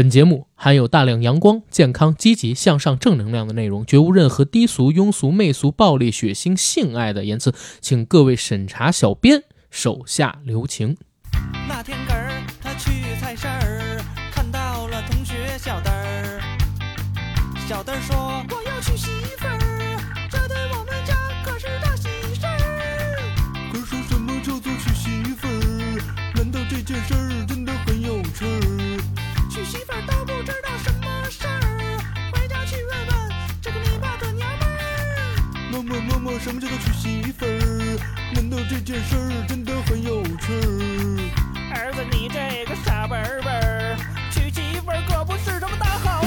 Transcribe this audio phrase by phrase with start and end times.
[0.00, 7.52] 本节目含有大量阳光、健康、积极向上、正能量的内容，绝无任何低俗、庸俗、媚俗、暴力、血腥、性爱的言辞，
[7.82, 10.96] 请各位审查小编手下留情。
[11.68, 12.32] 那天个儿
[12.62, 12.90] 他去
[13.20, 14.00] 菜市儿，
[14.32, 16.40] 看到了同学小灯儿。
[17.68, 18.42] 小灯儿说
[36.42, 37.98] ：“什么叫做娶媳妇儿？
[38.34, 41.70] 难道这件事儿真的很有趣儿？
[41.74, 43.96] 儿子，你这个傻笨笨儿，
[44.32, 46.24] 娶媳妇儿可不是什么大好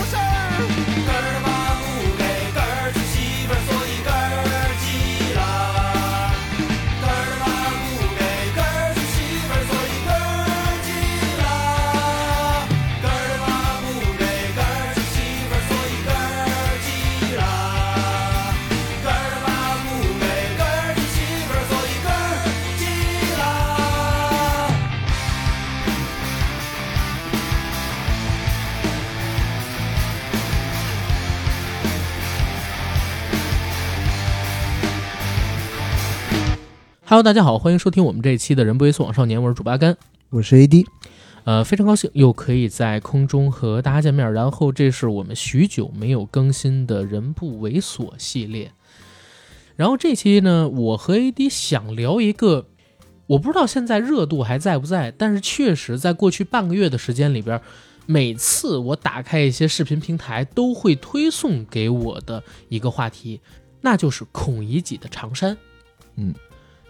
[37.13, 39.95] Hello，大家好，欢迎收听我们这一期的《人不为所往少年》，我是主八甘。
[40.31, 40.83] 我是 AD，
[41.43, 44.33] 呃，非常高兴又可以在空中和大家见面。
[44.33, 48.71] 然后，这是我们许久没有更新的“人不猥琐”系列。
[49.75, 52.65] 然后这期呢，我和 AD 想聊一个，
[53.27, 57.61] 我不知道现在热度还在不在，但是确实在过去半个月的时间里边，
[58.07, 63.39] 每次我打开一些视频平台，都会推送给我的一个话题，
[63.81, 65.55] 那就是孔乙己的长衫。
[66.15, 66.33] 嗯，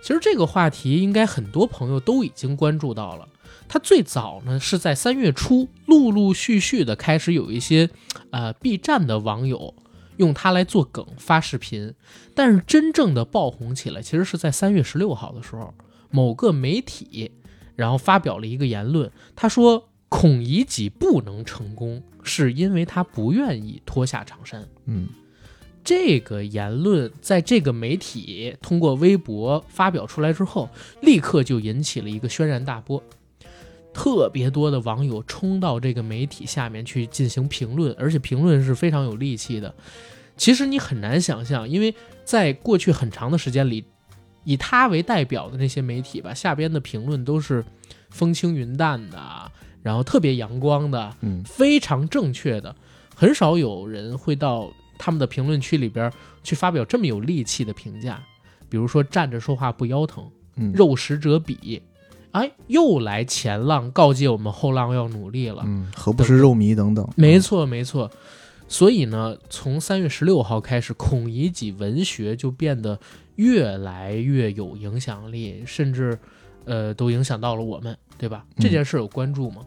[0.03, 3.29] 其实这个话题应该很多朋友都已经关注到了。
[3.69, 7.89] 它最早呢是在三月初，陆陆续续的开始有一些，
[8.29, 9.73] 呃，B 站的网友
[10.17, 11.93] 用它来做梗发视频，
[12.35, 15.73] 但是真正的爆红起来，其实是在三月十六号的时候，
[16.11, 17.31] 某个媒体
[17.77, 24.67] 然后发表了一个言论，他说孔乙己不能成功，是因为他不愿意脱下长衫。
[24.85, 25.07] 嗯，
[25.83, 30.69] 这个言论在这个媒体通过微博发表出来之后，
[31.01, 33.03] 立刻就引起了一个轩然大波，
[33.93, 39.73] 特别多的网友冲到这个媒体下面去进行评论，而且评论是非常有力气的。
[40.35, 43.83] 其实你很难想象，因为在过去很长的时间里，
[44.43, 47.63] 以他为代表的那些媒体吧，下边的评论都是
[48.09, 49.51] 风轻云淡的，
[49.81, 52.75] 然后特别阳光的，嗯非常正确的，
[53.15, 56.11] 很少有人会到他们的评论区里边
[56.43, 58.21] 去发表这么有力气的评价，
[58.69, 61.81] 比如说站着说话不腰疼，嗯肉食者鄙，
[62.31, 65.63] 哎，又来前浪告诫我们后浪要努力了。
[65.65, 67.07] 嗯，何不是肉糜等等？
[67.15, 68.09] 没错，没错。
[68.67, 72.99] 所以呢，从三月十六号开始，孔乙己文学就变得
[73.35, 76.17] 越来越有影响力，甚至
[76.65, 78.43] 呃都影响到了我们，对吧？
[78.57, 79.61] 这件事有关注吗？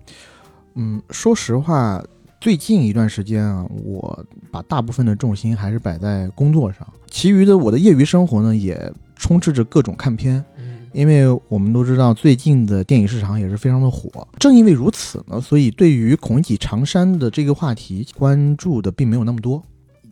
[0.74, 2.02] 嗯，说实话，
[2.46, 8.80] 最近一段时间啊，我把大部分的重心还是摆在工作上，其余的我的业余生活呢，也
[9.16, 10.36] 充斥着各种看片。
[10.56, 14.28] 嗯因为我们都知道，最近的电影市场也是非常的火。
[14.38, 19.60] 正因为如此呢，所以对于孔乙己长衫的这个话题关注的并没有那么多，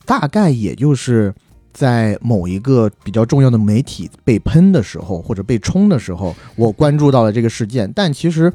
[0.05, 1.33] 大概也就是
[1.73, 7.91] 在某一个比较重要的媒体被喷的时候，或者被冲的时候，我关注到了这个事件。
[7.94, 8.53] 但其实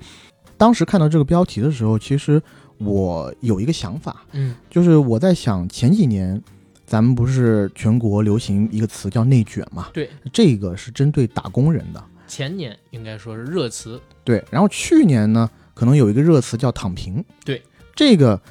[0.57, 2.39] 当时看到这个标题的时候，其实
[2.79, 6.41] 我有一个想法，嗯就是我在想前几年。
[6.85, 9.89] 咱们不是全国流行一个词叫内卷嘛？
[9.93, 12.03] 对，这个是针对打工人的。
[12.27, 17.23] 前年应该说是热词，对，然后去年呢，可能有一个热词叫“躺平”。
[17.45, 17.61] 对，
[17.95, 18.41] 这个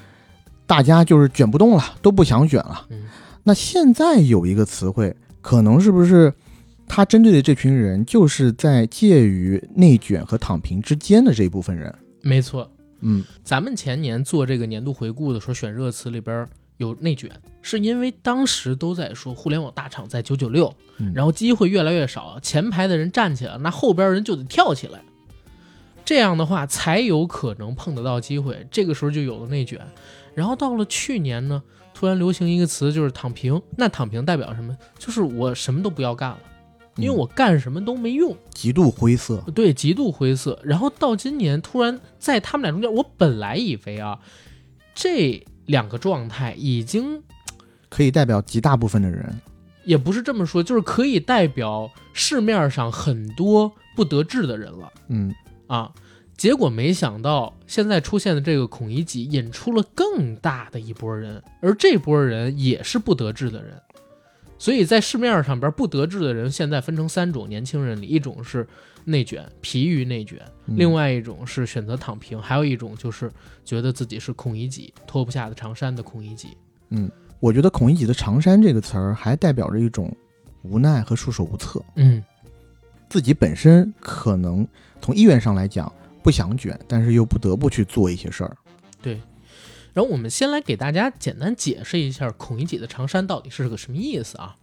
[0.65, 2.87] 大家就是卷不动了，都不想卷了。
[2.91, 3.01] 嗯
[3.43, 6.33] 那现在有一个词汇，可能是不是
[6.87, 11.93] 他针对的这群人，就是在介于内卷和躺平之间的这一部分人？
[12.21, 12.71] 没错。
[13.01, 16.47] 嗯咱们前年做这个年度回顾的时候，选热词里边
[16.77, 17.29] 有内卷，
[17.61, 25.01] 是因为当时都在说互联网大厂在九九六，嗯然后机会越来越少，前排的人站起来，那后边人就得跳起来，
[26.05, 28.65] 这样的话才有可能碰得到机会。
[28.71, 29.79] 这个时候就有了内卷。
[30.33, 31.61] 然后到了去年呢，
[31.93, 33.61] 突然流行一个词就是躺平。
[33.75, 34.77] 那躺平代表什么？
[34.97, 36.39] 就是我什么都不要干了，
[36.95, 38.35] 因为我干什么都没用。
[38.51, 39.43] 极度灰色。
[39.55, 40.59] 对，极度灰色。
[40.63, 44.19] 然后到今年，突然在他们俩中间，我本来以为啊，
[44.93, 47.23] 这两个状态已经
[47.89, 49.41] 可以代表极大部分的人。
[49.85, 55.33] 也不是这么说，就是可以代表市面上很多不得志的人了嗯
[55.67, 55.91] 啊。
[56.37, 63.81] 结果没想到，现在出现的这个孔乙己引出了更大的一波人，而这波人也是不得志的人。
[64.59, 68.67] 所以在市面上边不得志的人现在分成三种年轻人里，一种是
[69.05, 73.31] 内卷，疲于内卷；嗯另外一种是选择躺平，还有一种就是
[73.63, 76.49] 觉得自己是孔乙己，脱不下的长衫的孔乙己。
[76.89, 77.09] 嗯
[77.39, 80.13] 我觉得“孔乙己”的“长衫”这个词儿还代表着一种
[80.61, 81.81] 无奈和束手无策。
[81.95, 82.21] 嗯
[83.07, 84.67] 自己本身可能
[85.01, 85.91] 从意愿上来讲
[86.21, 88.57] 不想卷，但是又不得不去做一些事儿。
[89.93, 94.55] 然后我们先来给大家简单解释一下孔乙己的长衫到底是个什么意思啊？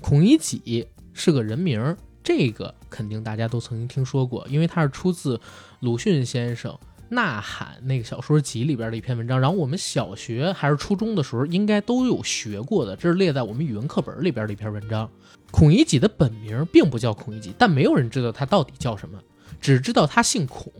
[0.00, 5.40] 孔乙己是个人名，这个肯定大家都曾经听说过，因为它是出自
[5.80, 6.72] 鲁迅先生
[7.10, 9.38] 《呐喊》那个小说集里边的一篇文章。
[9.38, 15.08] 然后我们小学还是初中的时候应该都有学过的，这是列在我们语文课本里边的一篇文章。
[15.50, 19.20] 孔乙己的本名并不叫孔乙己，但没有人知道他到底叫什么，
[19.62, 20.70] 只知道他姓孔。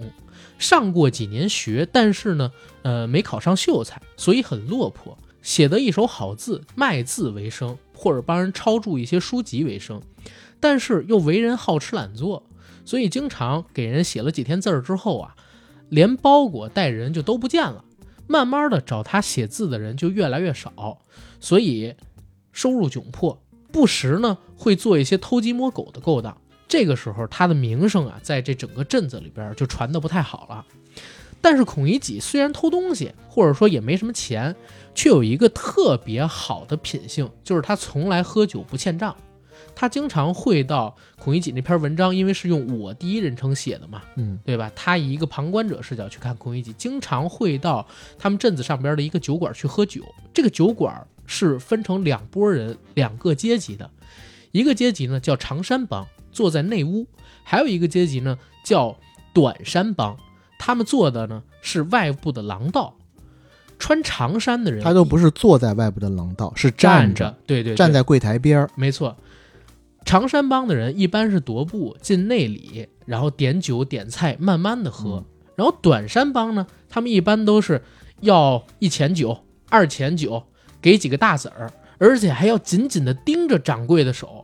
[0.59, 2.53] 上过几年学，但是呢，
[2.83, 10.01] 呃，没考上秀才，所以很落魄，写得一手好字，卖字为生，或者帮人抄注一些书籍为生，
[10.61, 12.45] 但是又为人好吃懒做，
[12.85, 15.35] 所以经常给人写了几天字儿之后啊，
[15.89, 17.85] 连包裹带人就都不见了。
[18.29, 20.99] 慢慢的，找他写字的人就越来越少，
[21.41, 21.97] 所以
[22.53, 23.43] 收入窘迫，
[23.73, 26.39] 不时呢会做一些偷鸡摸狗的勾当。
[26.73, 30.65] 这个时候，他的名声啊，在这整个镇子里边就传的不太好了。
[31.43, 34.57] 但是孔乙己虽然偷东西，或者说也没什么钱，
[34.95, 39.15] 却有一个特别好的品性，就是他从来喝酒不欠账。
[39.75, 44.73] 他经常会到孔乙己那篇文章，因为是用我第一人称写的嘛，嗯，对吧？
[44.75, 47.87] 他以一个旁观者视角去看孔乙己，经常会到
[48.19, 50.03] 他们镇子上边的一个酒馆去喝酒。
[50.33, 53.91] 这个酒馆是分成两拨人、两个阶级的，
[54.53, 57.05] 一个阶级呢叫长山帮，坐在内屋；
[57.45, 58.97] 还有一个阶级呢叫
[59.33, 60.17] 短衫帮，
[60.59, 62.97] 他们坐的呢是外部的廊道。
[63.79, 68.71] 穿长衫的人，他都不是坐在外部的廊道，是站着，对对对，站在柜台边儿。
[68.77, 69.17] 没错，
[70.05, 75.17] 长衫帮的人一般是踱步进内里，然后点酒点菜，慢慢的喝。
[75.17, 75.25] 嗯。
[75.57, 77.83] 然后短衫帮呢，他们一般都是
[78.21, 80.45] 要一钱酒、二钱酒，
[80.81, 84.42] 给几个大子儿，而且还要紧紧的盯着掌柜的手，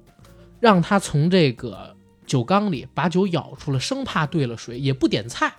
[0.61, 1.97] 让他从这个
[2.27, 5.55] 酒缸里把酒舀出来，生怕兑了水，也不点菜。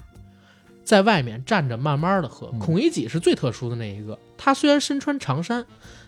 [0.83, 2.49] 在外面站着慢慢的喝。
[2.51, 5.65] 嗯孔乙己是最特殊的那一个，他虽然身穿长衫，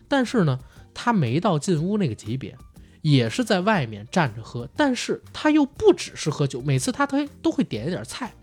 [0.07, 0.59] 但是呢，
[0.93, 2.57] 他没到进屋那个级别，
[3.01, 8.33] 也是在外面站着喝，但是他又不只是喝酒，每次他都都会点一点菜，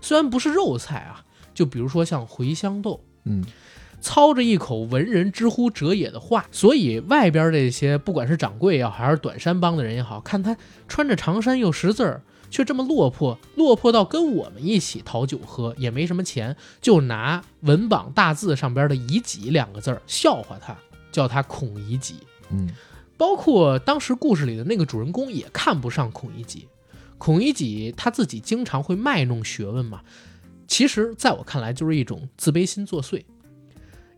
[0.00, 3.44] 虽然不是肉菜啊，就比如说像茴香豆，嗯，
[4.00, 10.56] 操着一口文人之乎者也的话，所以外边这些不管是掌柜也好，还是短衫帮的人也好，看他
[10.86, 20.76] 穿着长衫又识字儿，却这么落魄，落魄到跟我们一起讨酒喝，也没什么钱，就拿文榜大字上边的“乙己”两个字儿笑话他，
[21.10, 22.16] 叫他孔乙己。
[22.50, 22.68] 嗯，
[23.16, 26.68] 包括当时故事里的那个主人公也看不上孔乙己。
[27.18, 30.00] 孔乙己他自己经常会卖弄学问嘛，
[30.68, 33.24] 其实在我看来就是一种自卑心作祟。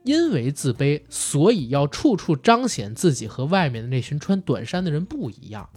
[0.05, 5.69] 因为自卑，所以要处处彰显自己和外面的那群穿短衫的人不一样，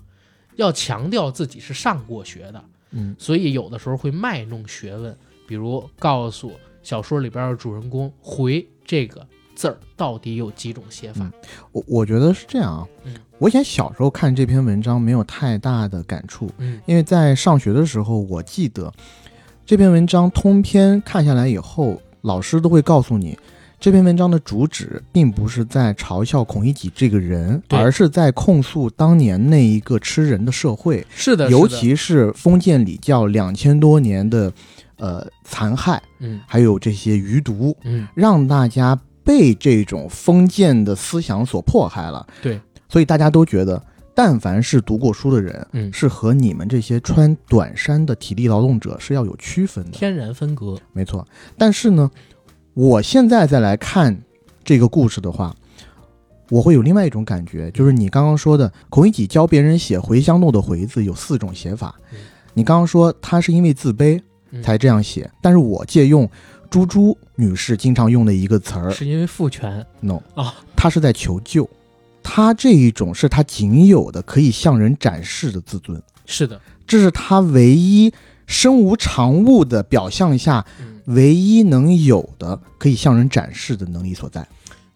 [0.56, 2.64] 要强调自己是上过学的。
[2.92, 5.18] 嗯，所以有的时候会卖弄学问，
[5.48, 6.52] 比如告诉
[6.84, 9.26] 小说里边的主人公“回”这个
[9.56, 11.30] 字儿到底有几种写法。
[11.72, 12.88] 我我觉得是这样啊。
[13.06, 18.94] 嗯我以前小时候看这篇文章没有太大的感触，嗯因为在上学的时候，我记得
[19.66, 23.38] 这篇文章通篇看下来以后，老师都会告诉你，
[23.84, 34.50] 这篇文章的主旨并不是在嘲笑孔乙己这个人，而是在控诉当年那一个吃人的社会，是的，尤其是封建礼教两千多年的
[34.96, 42.26] 呃残害，嗯还有这些余毒，嗯，让大家被这种封建的思想所迫害了。
[42.42, 43.84] 对，所以大家都觉得，
[44.16, 49.92] 但凡是读过书的人，嗯是和你们这些穿短衫的体力劳动者是要有区分的。
[49.92, 50.78] 天然分隔。
[50.94, 52.10] 没错，但是呢，
[52.74, 54.24] 我现在再来看
[54.64, 55.56] 这个故事的话，
[56.50, 61.96] 我会有另外一种感觉，就是你刚刚说的，孔乙己教别人写茴香豆的回字有四种写法。
[62.12, 62.18] 嗯。
[62.56, 64.62] 你刚刚说他是因为自卑嗯。
[64.64, 66.30] 才这样写，但是我借用
[66.70, 68.92] 朱朱女士经常用的一个词儿。
[68.92, 71.70] 是因为父权，no，啊，他是在求救。
[72.24, 78.12] 他这一种是他仅有的可以向人展示的自尊，是的，这是他唯一
[78.48, 84.48] 身无长物的表象下嗯，唯一能有的可以向人展示的能力所在。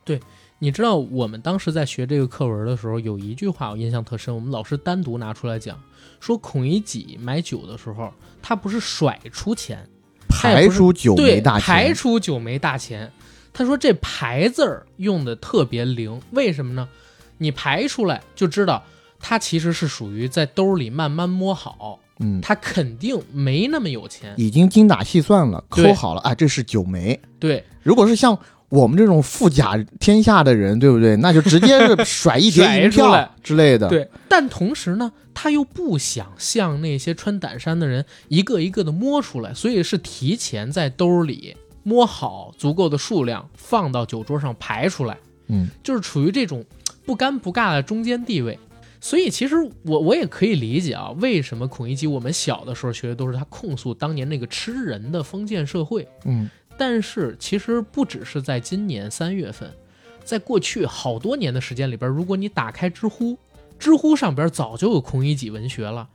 [0.03, 0.19] 对
[0.59, 5.79] 你知道我们当时在学这个课文的时候，有一句话我印象特深，我们老师单独拿出来讲，
[6.19, 8.11] 说孔乙己买酒的时候，
[8.41, 9.87] 他不是甩出钱，
[10.27, 13.11] 排他也不是除九对枚大排钱，除九枚大钱。
[13.53, 16.87] 他说这排字儿用的特别灵，为什么呢？
[17.39, 18.83] 你排出来就知道，
[19.19, 24.33] 他其实是属于在兜里慢慢摸好，嗯，他肯定没那么有钱。
[24.37, 27.19] 已经精打细算了，对抠好了，啊，这是九枚。
[27.39, 28.37] 对，如果是像
[28.69, 31.15] 我们这种富甲天下的人，对不对？
[31.17, 46.65] 那就直接是甩一叠银票之类的。，对，但同时呢，他又不想像那些穿胆衫的人一个一个的摸出来，所以是提前在兜里摸好足够的数量，放到酒桌上排出来，嗯，就是处于这种
[47.05, 48.59] 不尴不尬的中间地位。
[48.99, 59.71] 所以其实我我也可以理解啊，为什么孔乙己我们小的时候学的都是他控诉当年那个吃人的封建社会，嗯，但是其实不只是在今年三月份，
[60.23, 63.37] 在过去好多年的时间里边，如果你打开知乎，
[63.77, 66.09] 知乎上边早就有孔乙己文学了。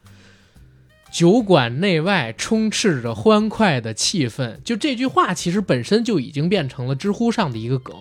[1.12, 7.94] 酒馆内外充斥着欢快的气氛，就这句话其实本身就已经变成了知乎上的一个梗。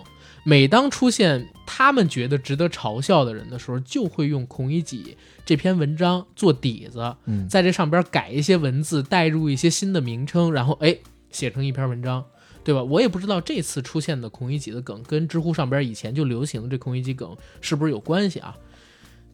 [0.44, 10.98] 每当出现他们觉得值得嘲笑的人的时候，就会用孔乙己这篇文章做底子，嗯在这上边改一些文字，带入一些新的名称，然后哎
[11.30, 12.26] 写成一篇文章，
[12.64, 12.84] 对吧？
[12.84, 18.58] 我也不知道这次出现的孔乙己的梗跟知乎上边以前就流行的这孔乙己梗是不是有关系啊？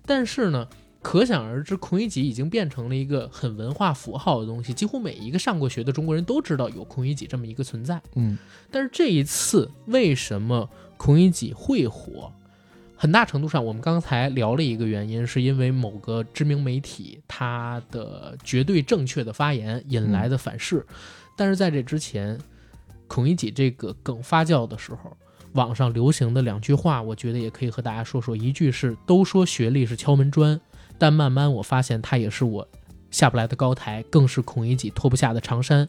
[0.06, 0.68] 但是呢，
[1.02, 8.02] 可想而知，孔乙己已经变成了一个很文化符号的东西，几乎每一个上过学的中国人都知道有孔乙己这么一个存在。
[8.16, 8.38] 嗯，
[8.70, 12.32] 但是这一次为什么孔乙己会火？
[13.00, 20.84] 很大程度上，我们刚才聊了一个原因，是因为某个知名媒体他的绝对正确的发言引来的反噬。
[21.36, 22.36] 但是在这之前，
[23.08, 25.16] 孔乙己这个梗发酵的时候，
[25.54, 28.36] 网上流行的两句话，我觉得也可以和大家说说。
[28.36, 30.60] 一句是“都说学历是敲门砖”，
[30.98, 32.68] 但慢慢我发现它也是我
[33.12, 35.88] 下不来的高台，更是孔乙己脱不下的长衫。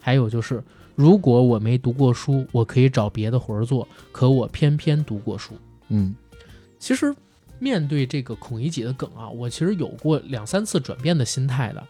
[0.00, 0.64] 还有就是，
[0.96, 5.52] 如果我没读过书，我可以找别的活儿做，可我偏偏读过书。
[5.88, 6.16] 嗯，
[6.78, 7.14] 其实
[7.58, 11.86] 面对这个孔乙己的梗啊，我其实有过两三次转变的心态的。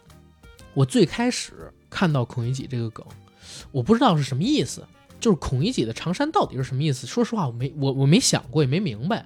[0.73, 3.03] 我最开始看到孔乙己这个梗，
[3.71, 4.85] 我不知道是什么意思，
[5.21, 7.07] 就是孔乙己的长衫到底是什么意思？
[7.07, 9.25] 说实话，我没我我没想过，也没明白。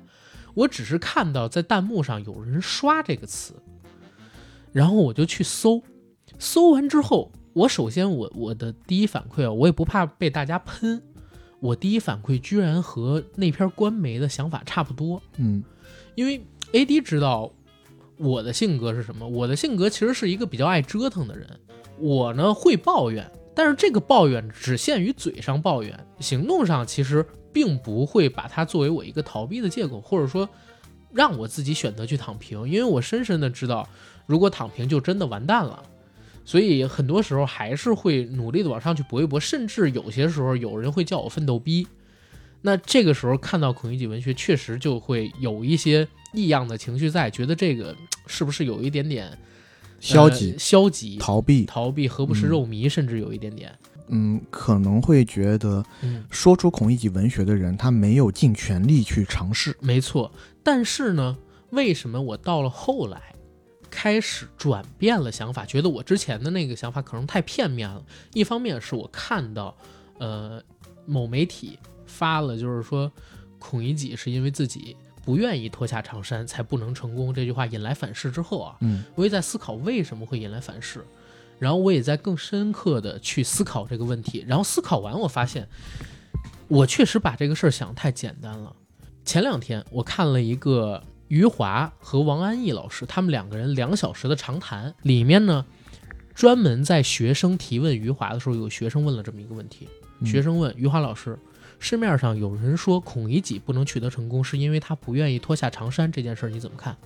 [0.54, 3.56] 我只是看到在弹幕上有人刷这个词，
[4.72, 5.82] 然后我就去搜，
[6.38, 11.02] 搜完之后，我首先我我的第一反馈啊，我也不怕被大家喷，
[11.60, 15.22] 我第一反馈居然和那篇官媒的想法差不多。
[15.38, 15.64] 嗯，
[16.16, 16.42] 因为
[16.72, 17.52] AD 知道
[18.18, 21.48] 我的性格是什么，我的性格其实是一个比较爱折腾的人。
[22.00, 30.48] 我呢会抱怨，但是这个抱怨只限于嘴上抱怨，行动上其实并不会把它作为我一个逃避的借口，或者说
[31.12, 33.88] 让我自己选择去躺平，因为我深深的知道，
[34.26, 35.84] 如果躺平就真的完蛋了。
[36.44, 41.88] 所以很多时候还是会努力的往上去搏一搏，甚至有些时候有人会叫我奋斗逼。
[42.64, 47.96] 那这个时候看到孔乙己文学，确实就会有一些异样的情绪在，觉得这个
[48.28, 49.36] 是不是有一点点
[50.00, 53.74] 消极呃、消极、逃避，逃避，何不食肉糜，甚至有一点点。
[54.10, 59.76] 嗯，可能会觉得嗯，说出孔乙己文学的人，他没有尽全力去尝试。
[59.80, 60.32] 没错。
[60.62, 61.38] 但是呢，
[61.70, 63.20] 为什么我到了后来
[63.92, 68.02] 开始转变了想法，觉得我之前的那个想法可能太片面了？
[68.34, 69.76] 一方面是我看到，
[70.18, 70.64] 呃，
[71.06, 73.12] 某媒体发了，就是说
[73.60, 81.06] 孔乙己是因为自己不愿意脱下长衫才不能成功这句话引来反噬之后啊，嗯我也在思考为什么会引来反噬，
[81.60, 85.68] 然后我也在更深刻的去思考这个问题，然后思考完，我发现
[86.68, 88.76] 我确实把这个事儿想太简单了。
[89.24, 95.66] 前两天我看了一个余华和王安忆老师他们两个人两小时的长谈，里面呢
[96.36, 99.88] 专门在学生提问余华的时候，有学生问了这么一个问题，
[100.20, 101.40] 嗯学生问余华老师。
[101.80, 106.98] 市面上有人说孔乙己不能取得成功，是因为他不愿意脱下长衫这件事儿，你怎么看？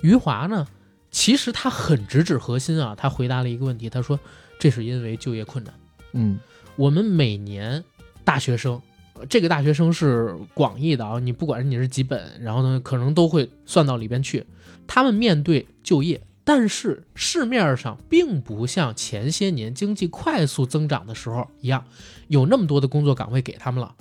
[0.00, 0.66] 余华呢？
[1.10, 4.18] 其实他很直指核心啊，他回答了一个问题，他说
[4.58, 5.74] 这是因为就业困难。
[6.14, 6.38] 嗯
[6.76, 7.84] 我们每年
[8.24, 8.80] 大学生，呃
[9.28, 14.44] 这个大学生是广义的啊，你不管是你是几本，然后呢，可能都会算到里边去。
[14.86, 21.84] 他们面对就业，但是市面上并不像前些年经济快速增长的时候一样，
[22.28, 23.94] 有那么多的工作岗位给他们了。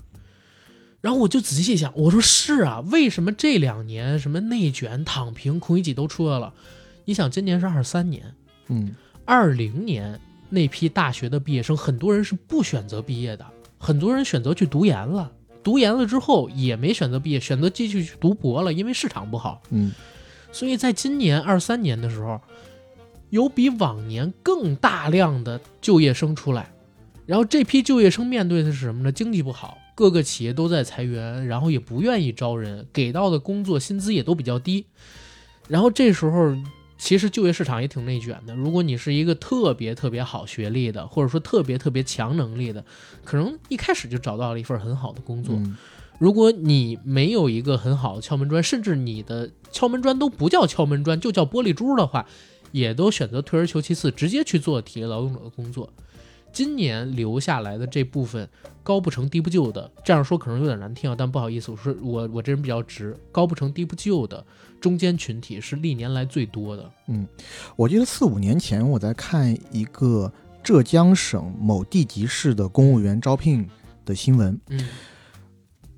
[0.99, 6.53] 然后我就仔细想，我说是啊，为什么这两年什么内卷、躺平、孔乙己都出来了？
[7.05, 8.33] 你想，今年是二三年，
[8.69, 13.45] 嗯二零年那批大学的毕业生，很多人是不选择毕业的，
[13.83, 15.31] 很多人选择去读研了。
[15.61, 19.61] 读研了之后也没选择毕业，选择继续去读博了，因为市场不好。
[19.69, 19.91] 嗯
[20.51, 22.39] 所以在今年二三年的时候，
[23.29, 26.71] 有比往年更大量的就业生出来。
[27.25, 29.11] 然后这批就业生面对的是什么呢？
[29.11, 34.85] 经济不好，各个企业都在裁员，然后也不愿意招人，给到的工作薪资也都比较低。
[35.67, 36.55] 然后这时候，
[36.97, 38.55] 其实就业市场也挺内卷的。
[38.55, 42.83] 如果你是一个特别特别好学历的，或者说特别特别强能力的，
[43.23, 45.55] 可能一开始就找到了一份很好的工作。
[45.55, 45.77] 嗯
[46.19, 52.25] 如果你没有一个很好的敲门砖，甚至你的敲门砖都不叫敲门砖，就叫玻璃珠的话，
[52.71, 55.89] 也都选择退而求其次，直接去做体力劳动者的工作。
[56.53, 58.47] 今年留下来的这部分
[58.83, 64.45] 高不成低不就的，这样说可能有点难听啊，但不好意思，我说我我这人比较直，高不成低不就的
[64.83, 66.91] 中间群体是历年来最多的。
[67.07, 67.25] 嗯
[67.77, 70.29] 我记得四五年前我在看一个
[70.61, 73.65] 浙江省某地级市的公务员招聘
[74.03, 74.85] 的新闻，嗯。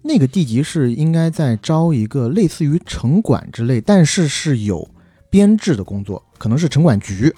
[0.03, 4.87] 那个地级市应该在招一个类似于城管之类，但是是有
[5.31, 7.33] 编制的工作，可能是城管局。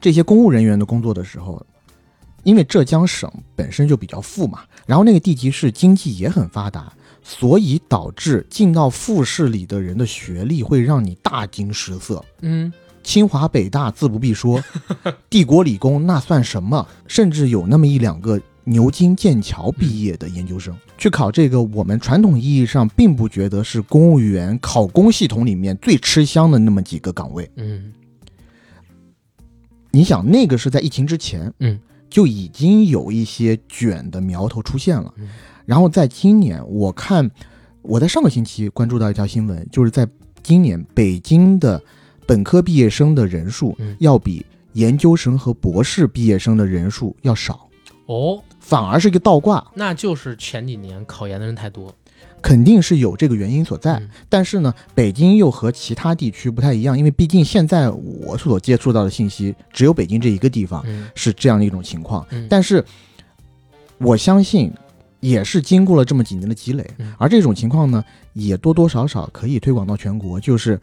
[0.00, 1.60] 这些公务人员的工作的时候，
[2.44, 6.92] 因为浙江省本身就比较富嘛，然后那个地级市经济也很发达，
[7.30, 12.24] 所以导致进到复试里的人的学历会让你大惊失色。
[12.40, 14.62] 嗯清华北大自不必说，
[15.28, 16.86] 帝国理工那算什么？
[17.06, 27.50] 甚至有那么一两个牛津、剑桥毕业的研究生、去考这个，我们传统意义上并不觉得是公务员考公系统里面最吃香的那么几个岗位。
[27.56, 27.92] 嗯
[29.90, 31.78] 你想，那个是在疫情之前，嗯，
[32.10, 35.12] 就已经有一些卷的苗头出现了。
[35.16, 35.28] 嗯
[35.68, 37.30] 然后在今年，我看
[37.82, 40.08] 我在上个星期关注到一条新闻，就是在
[40.42, 41.78] 今年北京的
[42.26, 47.68] 本科毕业生的人数嗯要比研究生和博士毕业生的人数要少，
[48.06, 51.94] 哦，反而是一个倒挂，那就是前几年考研的人太多。
[52.40, 53.98] 肯定是有这个原因所在。
[53.98, 62.26] 嗯但是呢，北京又和其他地区不太一样，因为毕竟现在我所接触到的信息，只有北京这一个地方嗯是这样的一种情况。
[62.30, 62.82] 嗯，但是
[63.98, 64.72] 我相信，
[65.20, 70.80] 也是经过了这么几年的积累嗯，而这种情况呢，也多多少少可以推广到全国，就是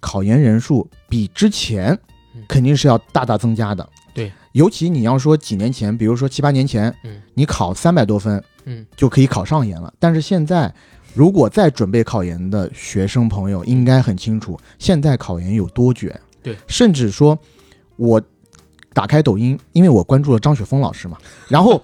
[0.00, 1.98] 考研人数比之前
[2.34, 3.88] 嗯肯定是要大大增加的。
[4.14, 10.72] 对，尤其你要说几年前，比如说七八年前，嗯你考三百多分嗯就可以考上研了，但是现在。
[11.14, 16.14] 如果在准备考研的学生朋友应该很清楚，现在考研有多卷。
[16.42, 17.36] 对，甚至说，
[17.96, 18.22] 我
[18.92, 21.16] 打开抖音，因为我关注了张雪峰老师嘛，
[21.48, 21.82] 然后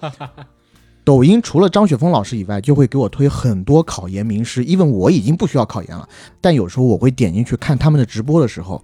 [1.05, 4.65] 抖音除了张雪峰老师以外，就会给我推很多考研名师。
[4.65, 6.09] 因为我已经不需要考研了，
[6.41, 8.83] 但有时候我会点进去看他们的直播的时候，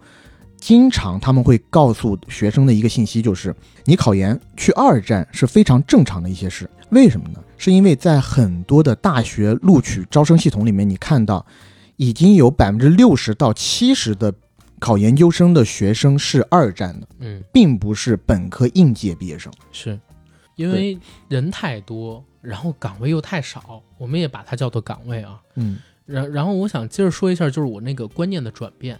[0.57, 3.53] 经常他们会告诉学生的一个信息就是，
[3.85, 6.69] 你考研去二战是非常正常的一些事。
[6.91, 7.39] 为什么呢？
[7.57, 11.43] 是因为在很多的大学录取招生系统里面，你看到
[11.95, 14.31] 已经有百分之六十到七十的
[14.77, 19.51] 考研究生的学生是二战的，嗯，并不是本科应届毕业生。
[19.71, 19.99] 是
[20.61, 20.97] 因为
[21.27, 25.41] 人太多，然后岗位又太少，我们也把它叫做岗位啊。
[25.55, 28.99] 嗯然然后我想接着说一下，就是我那个观念的转变，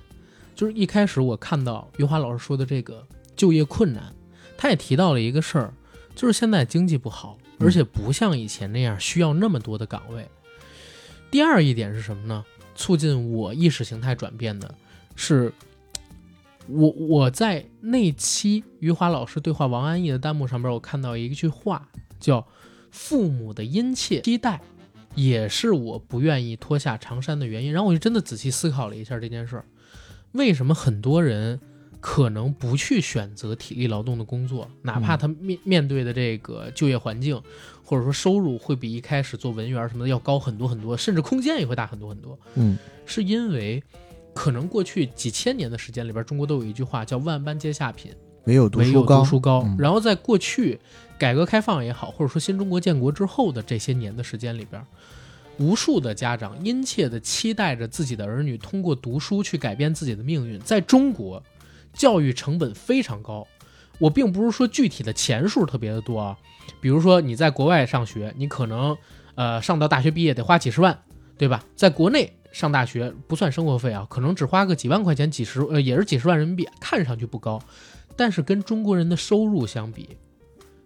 [0.56, 4.14] 就是一开始我看到余华老师说的这个就业困难，
[4.58, 5.74] 他也提到了一个事儿，
[6.16, 10.26] 就是现在经济不好，嗯而且不像以前那样需要那么多的岗位。
[11.30, 12.46] 第二一点是什么呢？
[12.76, 14.74] 促进我意识形态转变的
[15.16, 15.52] 是，
[16.74, 22.48] 我我在那期余华老师对话王安忆的弹幕上边，我看到一句话，叫
[22.92, 24.62] “父母的殷切期待”。
[25.14, 27.74] 也是我不愿意脱下长衫的原因。
[27.74, 29.66] 然后我就真的仔细思考了一下这件事儿，
[30.32, 31.60] 为什么很多人
[32.00, 37.42] 可能不去选择体力劳动的工作，哪怕他面面对的这个就业环境
[37.84, 43.84] 或者说收入会比一开始做文员什么的要高很多很多，甚至空间也会大很多很多，嗯是因为
[44.34, 48.12] 可能过去几千年的时间里边，中国都有一句话叫“万般皆下品，
[48.44, 49.20] 没有读唯有书高。
[49.20, 49.64] 读书高。
[49.66, 50.80] 嗯然后在过去
[51.18, 54.82] 改革开放也好，或者说新中国建国之后的这些年的时间里边，
[55.58, 60.60] 无数的家长殷切的期待着自己的儿女通过读书去改变自己的命运。
[60.62, 61.44] 在中国，
[61.94, 63.46] 教育成本非常高。
[64.00, 66.38] 我并不是说具体的钱数特别的多啊，
[66.80, 68.98] 比如说你在国外上学，你可能
[69.36, 71.04] 呃上到大学毕业得花几十万，
[71.42, 71.66] 对吧？
[71.76, 77.60] 在国内上大学不算生活费啊，可能只花个几万块钱，几十呃也是几十万人民币，看上去不高，
[78.16, 80.10] 但是跟中国人的收入相比，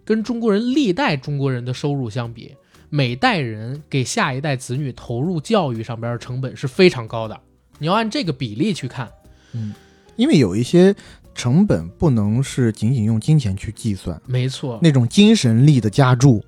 [0.06, 2.56] 跟中国人历代中国人的收入相比，
[2.90, 7.38] 每代人给下一代子女投入教育上边的成本是非常高的。
[7.80, 9.12] 你要按这个比例去看，
[9.52, 9.74] 嗯
[10.16, 10.96] 因为有一些
[11.34, 14.80] 成本不能是仅仅用金钱去计算，没错。
[14.82, 16.42] 那种精神力的加注，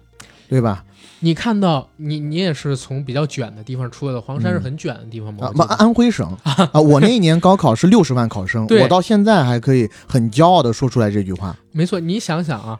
[0.47, 0.85] 对吧？
[1.19, 5.51] 你看到你你也是从比较卷的地方出来的，黄山是嗯很卷的地方吗？
[5.67, 11.55] 啊，安徽省 啊，我那一年高考是六十万考生，我到现在还可以很骄傲的说出来这句话。
[11.71, 12.79] 没错，你想想啊，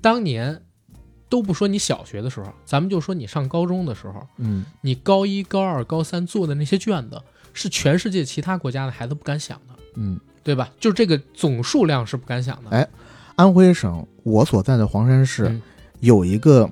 [0.00, 0.62] 当年
[1.28, 7.20] 都不说你小学的时候，咱们就说你上高中的时候，嗯，你高一、高二、高三做的那些卷子，
[7.52, 10.70] 是全世界其他国家的孩子不敢想的，嗯，对吧？
[10.78, 12.70] 就这个总数量是不敢想的。
[12.70, 12.86] 哎
[13.34, 15.60] 安徽省我所在的黄山市嗯
[16.00, 16.70] 有一个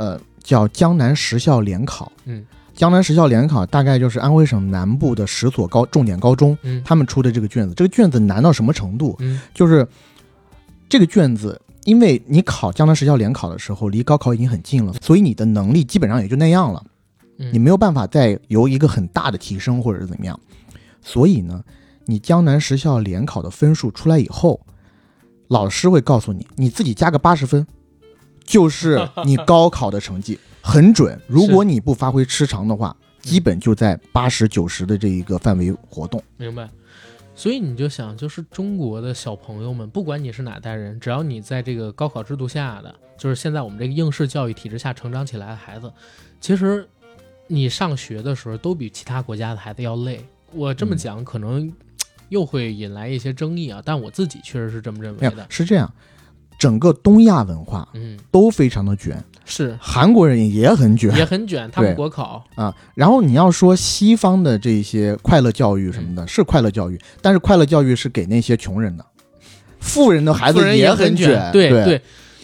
[0.00, 2.42] 呃叫江南十校联考，嗯，
[2.74, 9.14] 江南十校联考大概就是安徽省南部的十所高重点高中嗯他们出的这个卷子，这个卷子难到什么程度？
[9.18, 9.86] 嗯就是
[10.88, 16.82] 这个卷子，因为你考江南十校联考的时候离高考已经很近了，所以你的能力基本上也就那样了。
[17.36, 20.40] 嗯，你没有办法再有一个很大的提升或者是怎么样。
[21.02, 21.62] 所以呢，
[22.06, 24.58] 你江南十校联考的分数出来以后，
[25.48, 27.66] 老师会告诉你，你自己加个八十分，
[28.50, 31.18] 就是你高考的成绩很准。
[31.28, 36.22] 如果你不发挥失常的话，基本就在八十九十的这一个范围活动。
[36.36, 36.68] 明白。
[37.34, 45.90] 所以你就想，就是中国的小朋友们，不管你是哪代人，只要你在这个高考制度下的，就是现在我们这个应试教育体制下成长起来的孩子，
[46.40, 46.86] 其实
[47.46, 50.22] 你上学的时候都比其他国家的孩子要累。
[50.52, 51.72] 我这么嗯讲可能
[52.28, 55.46] 又会引来一些争议啊，但我自己确实是这么认为的。
[55.48, 55.90] 是这样，
[56.60, 59.74] 整个东亚文化嗯，都非常的卷，是。
[59.80, 69.06] 韩国人也很卷，也很卷，他们国考，啊，然后你要说西方的这些快乐教育什么的，是快乐教育，但是快乐教育是给那些穷人的，
[69.78, 71.70] 富人的孩子富人也很卷，对。
[71.70, 72.02] 对。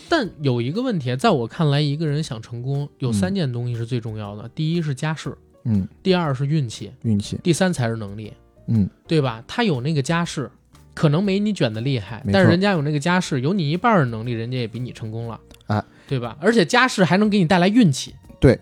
[0.09, 3.13] 但有一个问题，在我看来，一个人想成功，有嗯。
[3.13, 8.33] 三件东西是最重要的：第一是家世，嗯，第二是运气，运气，第三才是能力，
[8.69, 9.45] 嗯，对吧？
[9.47, 10.51] 他有那个家世，
[10.97, 16.35] 可能没你卷的厉害，但是人家有那个家世，有你一半儿的能力，人家也比你成功了，啊，对吧？
[16.41, 18.59] 而且家世还能给你带来运气，对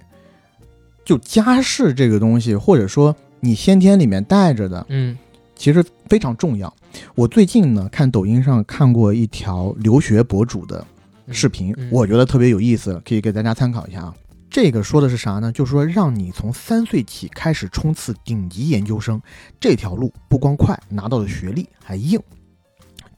[1.05, 5.17] 就家世这个东西，或者说你先天里面带着的，嗯
[5.55, 6.75] 其实非常重要。
[7.15, 10.85] 我最近呢看抖音上看过一条留学博主的
[11.27, 14.15] 嗯视频，嗯我觉得特别有意思，可以给大家参考一下啊。
[14.55, 15.51] 这个说的是啥呢？
[15.51, 19.21] 就是说让你从三岁起开始冲刺顶级研究生，
[19.59, 22.21] 这条路不光快，拿到的学历还硬。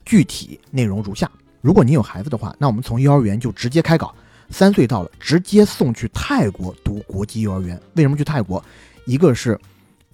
[0.03, 4.15] 具体内容如下：如果你有孩子的话，那我们从幼儿园就直接开搞，
[4.49, 7.79] 三岁到了直接送去泰国读国际幼儿园。
[7.97, 8.65] 为什么去泰国？
[9.05, 9.61] 一个是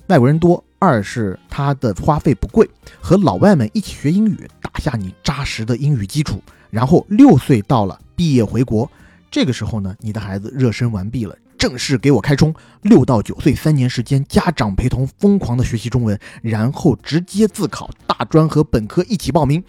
[0.09, 2.69] 外国人多，二是它的花费不贵，
[3.01, 6.43] 和老外们一起学英语，打下你扎实的英语基础。
[6.69, 8.91] 然后六岁到了，毕业回国，
[9.33, 12.55] 这个时候呢，你的孩子热身完毕了，正式给我开冲。
[12.83, 19.65] 六到九岁三年时间，家长陪同，疯狂的学习中文，然后直接自考，大专和本科一起报名。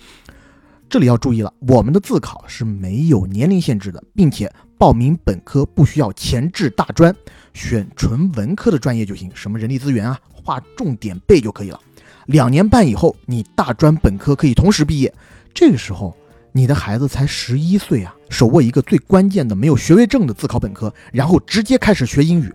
[0.90, 7.16] 这里要注意了，我们的自考是没有年龄限制的，并且报名本科不需要前置大专，
[7.54, 11.80] 选纯文科的专业就行，什么人力资源啊，划重点背就可以了。
[12.26, 15.14] 两年半以后，你大专本科可以同时毕业，
[15.54, 16.14] 这个时候
[16.56, 22.54] 你的孩子才十一岁啊，手握一个最关键的没有学位证的自考本科，然后直接开始学英语。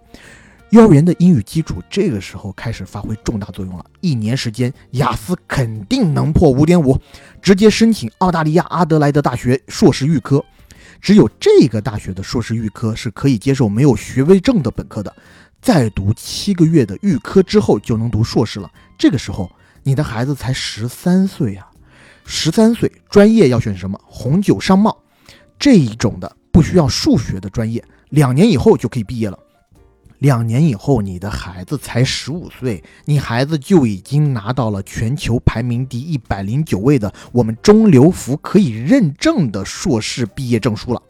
[0.70, 6.96] 幼儿园的英语基础这个时候开始发挥重大作用了，一年时间，雅思肯定能破五点五，
[7.42, 10.44] 直接申请澳大利亚阿德莱德大学硕士预科。
[11.00, 15.12] 只有这个大学的硕士预科是可以接受没有学位证的本科的，
[15.60, 18.70] 再读七个月的预科之后就能读硕士了。
[18.96, 19.50] 这个时候，
[19.82, 21.66] 你的孩子才十三岁啊，
[22.30, 23.98] 十三岁，专业要选什么？
[24.04, 24.94] 红酒商贸
[25.58, 29.38] 这一种的，不需要数学的专业，两年以后就可以毕业了。
[30.18, 41.00] 两年以后，你的孩子才十五岁，你孩子就已经拿到了全球排名第一百零九位的我们中流服可以认证的硕士毕业证书了。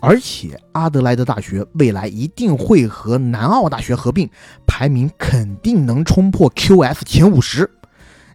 [0.00, 4.28] 而且，阿德莱德大学未来一定会和南澳大学合并，
[4.66, 7.70] 排名肯定能冲破 QS 前五十。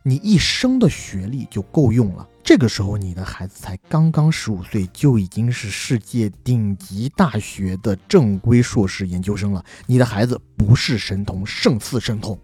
[0.07, 2.25] 你一生的学历就够用了。
[2.41, 9.61] 这个时候，你的孩子才刚刚十五岁，就已经是世界顶级大学的正规硕士研究生了。
[9.85, 12.39] 你的孩子不是神童，胜似神童，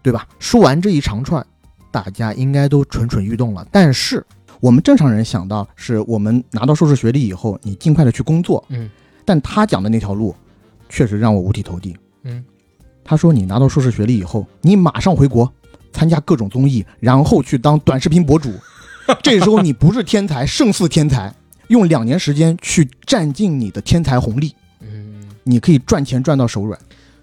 [0.00, 0.28] 对吧？
[0.38, 1.44] 说完这一长串，
[1.90, 3.66] 大家应该都蠢蠢欲动了。
[3.72, 4.24] 但是，
[4.60, 8.64] 我们正常人想到是我们拿到硕士学历以后，你尽快的去工作。
[8.68, 8.88] 嗯
[9.24, 10.36] 但他讲的那条路，
[10.88, 11.96] 确实让我五体投地。
[12.22, 12.44] 嗯，
[13.02, 15.52] 他说你拿到硕士学历以后，你马上回国
[15.94, 18.52] 参加各种综艺，然后去当短视频博主。
[19.22, 21.32] 这时候你不是天才，胜似天才。
[21.68, 26.78] 用两年时间去占尽你的天才红利，嗯，你可以赚钱赚到手软。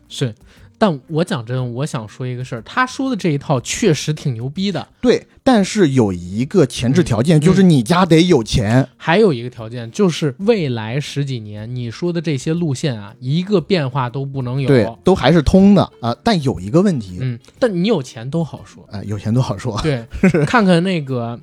[0.10, 0.34] 是。
[0.82, 4.88] 但我讲真，我想说一个事儿，他说的这一套确实挺牛逼的。
[5.00, 8.90] 对，但是有一个前置条件，嗯就是你家得有钱。
[8.98, 14.68] 还有一个条件就是未来十几年你说的这些路线啊，一个变化都不能有。
[14.68, 18.84] 对，都还是通的啊、但有一个问题，嗯，但你有钱都好说。
[18.92, 19.80] 啊，有钱都好说。
[19.84, 20.04] 对，
[20.48, 21.40] 看看那个，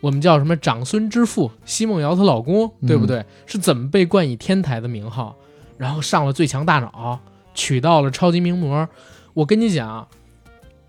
[0.00, 3.24] 我们叫什么长孙之父奚梦瑶她老公，对不嗯对？
[3.46, 5.34] 是怎么被冠以天台的名号，
[5.76, 7.18] 然后上了最强大脑，
[7.56, 8.88] 娶到了超级名模。
[9.34, 10.06] 我跟你讲，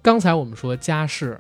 [0.03, 1.39] 刚才我们说家世、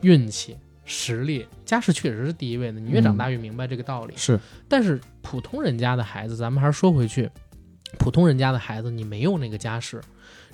[0.00, 0.56] 运气、
[0.86, 4.14] 实力，家世确实是第一位的，你越长大越明白这个道理。
[4.16, 7.30] 是，但是普通人家的孩子，咱们还是说回去，
[7.98, 10.00] 普通人家的孩子，你没有那个家世，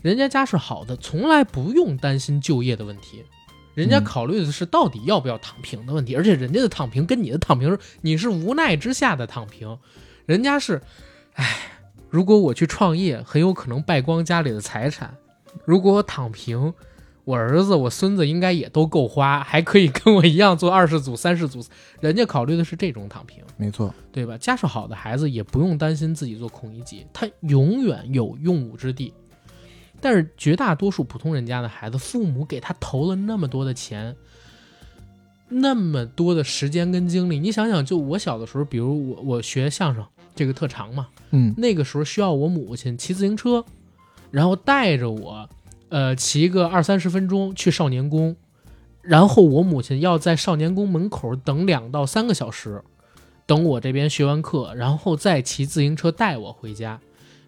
[0.03, 3.25] 人家家世好的，从来不用担心就业的问题，
[3.75, 4.05] 人家嗯。
[4.05, 9.79] 考虑的是到底要不要躺平的问题，而且人家的躺平跟你的躺平，你是无奈之下的躺平，
[10.27, 10.83] 人家是，
[11.35, 11.82] 唉，
[12.13, 15.17] 如果我去创业，很有可能败光家里的财产，
[15.65, 16.75] 如果我躺平。
[17.25, 21.65] 我儿子、我孙子应该也都够花，还可以跟我一样做二世祖、三世祖。
[22.01, 23.45] 人家考虑的是这种躺平。
[23.57, 24.37] 没错，对吧？
[24.37, 29.15] 家世好的孩子也不用担心自己做孔乙己，他永远有用武之地。
[30.01, 34.17] 但是绝大多数普通人家的孩子，父母给他投了那么多的钱，
[35.49, 43.65] 那么多的时间跟精力，你想想，就我小的时候，比如我我学相声这个特长嘛，嗯那个时候需要我母亲骑自行车，
[44.31, 45.49] 然后带着我，
[45.89, 48.37] 呃，骑个二三十分钟去少年宫，
[49.03, 52.83] 然后我母亲要在少年宫门口等两到三个小时，
[53.47, 57.01] 等我这边学完课，然后再骑自行车带我回家。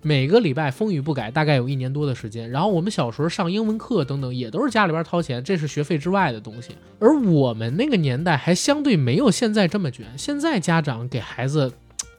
[0.07, 2.51] 每个礼拜风雨不改，大概有一年多的时间。
[2.51, 6.73] 然后我们小时候上英文课等等，也都是家里边掏钱，这是学费之外的东西。
[6.99, 11.73] 而我们那个年代还相对没有现在这么卷，现在家长给孩子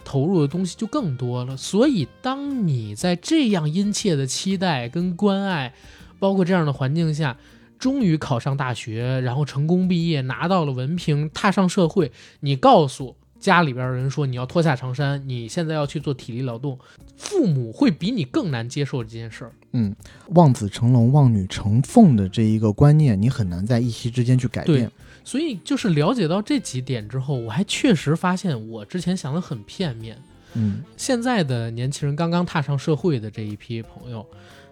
[0.05, 1.57] 投入的东西就更多了。
[1.57, 5.73] 所以，当你在这样殷切的期待跟关爱，
[6.19, 7.35] 包括这样的环境下，
[7.77, 16.79] 终于考上大学，然后成功毕业，拿到了文凭，踏上社会，你告诉家里边人说你要脱下长衫，你现在要去做体力劳动，
[17.17, 19.51] 父母会比你更难接受这件事儿。
[19.73, 19.93] 嗯，
[20.29, 24.89] 望子成龙、望女成凤的这一个观念，你很难在一夕之间去改变。
[25.25, 30.17] 所以，就是了解到这几点之后，我还确实发现我之前想的很片面。
[30.53, 34.25] 嗯现在的年轻人刚刚踏上社会的这一批朋友，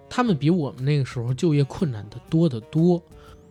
[0.10, 3.04] 他们比我们那个时候就业困难的多得多，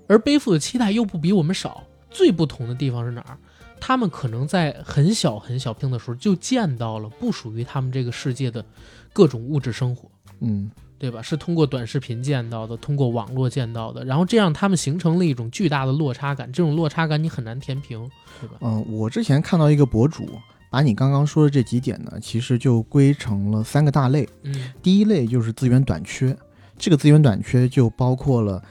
[0.07, 1.85] 而背负的期待又不比我们少。
[2.09, 3.37] 最不同的地方是哪儿？
[3.81, 8.65] 他们可能在很小很小拼的时候就见到了不属于他们这个世界的
[9.13, 10.09] 各种物质生活，
[10.41, 10.71] 嗯
[11.03, 11.21] 对吧？
[11.21, 18.09] 是通过短视频见到的，通过网络见到的，然后这样他们形成了一种巨大的落差感，这种落差感你很难填平，
[18.41, 18.55] 对吧？
[18.61, 20.29] 嗯、我之前看到一个博主，
[20.71, 24.29] 把你刚刚说的这几点呢，其实就归成了三个大类。
[24.45, 26.37] 嗯第一类就是资源短缺，
[26.79, 28.63] 这个资源短缺就包括了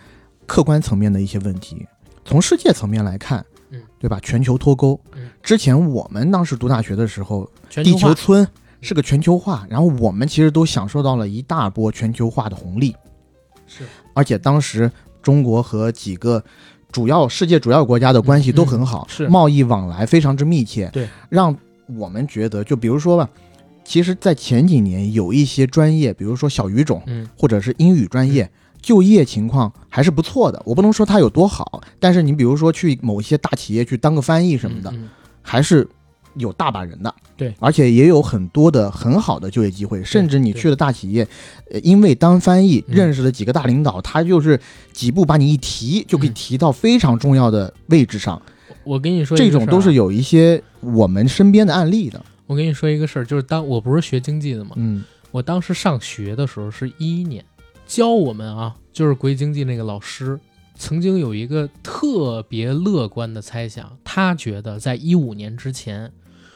[0.46, 1.86] 客观层面的一些问题。
[2.24, 4.18] 从世界层面来看，嗯，对吧？
[4.22, 8.48] 全球脱钩嗯，之前我们当时读大学的时候，地球村
[8.82, 12.96] 是个全球化，然后我们其实都享受到了一大波全球化的红利，
[13.68, 14.92] 是而且当时
[15.22, 16.44] 中国和几个
[16.92, 21.56] 主要世界主要国家的关系都很好，嗯是贸易往来非常之密切，对，让
[21.96, 23.30] 我们觉得，就比如说吧，
[23.86, 28.50] 其实，在前几年有一些专业，比如说小语种嗯或者是英语专业。
[28.82, 35.10] 就业情况还是不错的，我不能说它有多好，但是你比如说去某些大企业去当个翻译什么的，嗯嗯
[35.44, 35.88] 还是
[36.36, 37.14] 有大把人的。
[37.36, 41.28] 对，而且也有很多的很好的就业机会，甚至你去了大企业，
[41.72, 42.96] 呃，因为当翻译嗯。
[42.96, 44.60] 认识了几个大领导，他就是
[44.94, 46.34] 几步把你一提，就可以嗯。
[46.34, 48.42] 提到非常重要的位置上。
[48.84, 52.24] 我跟你说这种都是有一些我们身边的案例的。
[52.48, 55.04] 我跟你说一个事儿，就是当我不是学经济的嘛，嗯。
[55.32, 57.44] 我当时上学的时候是一一年，
[57.88, 60.38] 教我们啊，就是国际经济那个老师，
[60.76, 66.12] 曾经有一个特别乐观的猜想，他觉得在一五年之前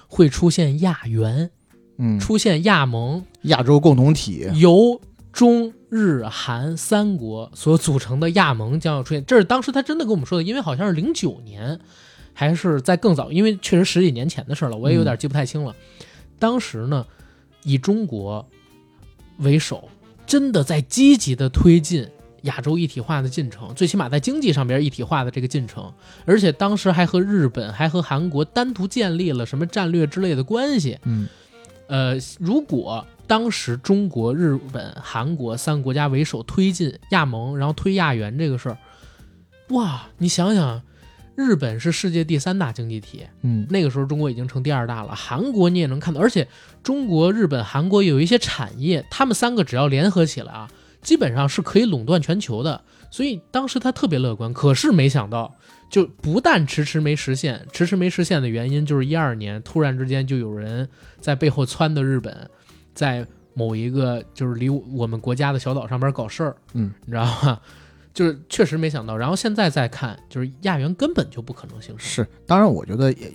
[0.07, 1.49] 会出现亚元，
[1.97, 4.99] 嗯，出现亚盟，亚洲共同体，由
[5.31, 9.25] 中日韩三国所组成的亚盟将要出现。
[9.25, 11.79] 这是当时他真的跟我们说的，因为好像是零九年，
[12.33, 15.75] 还是在更早，因为确实十几年前的事了，我也有点记不太清了。
[16.39, 17.05] 当时呢，
[17.63, 18.47] 以中国
[19.39, 19.89] 为首，
[20.25, 22.07] 真的在积极的推进。
[22.45, 25.93] 亚洲一体化的进程，最起码在经济上边一体化的这个进程，
[26.25, 31.27] 而且当时还和日本、还和韩国单独建立了什么战略之类的关系，嗯。
[31.87, 38.77] 呃，如果当时中国、日本、韩国三个国家为首推进亚盟，然后推亚元这个事儿，
[39.69, 40.81] 哇，你想想，
[41.35, 43.67] 日本是世界第三大经济体，嗯。
[43.69, 45.13] 那个时候中国已经成第二大了。
[45.13, 46.47] 韩国你也能看到，而且
[46.81, 50.67] 中国、日本、韩国有一些产业，他们三个只要联合起来啊，
[51.05, 52.83] 基本上是可以垄断全球的。
[53.09, 55.55] 所以当时他特别乐观，可是没想到，
[55.89, 60.89] 就不但迟迟没实现，迟迟没实现的原因就是一二年突然之间就有人
[61.21, 62.49] 在背后撺掇日本，
[62.93, 67.61] 在某一个就是离我们国家的小岛上边搞事儿，嗯，你知道吗？
[68.13, 69.15] 就是确实没想到。
[69.15, 73.33] 然后现在再看，就是亚元根本就不可能形成，是，当然我觉得也，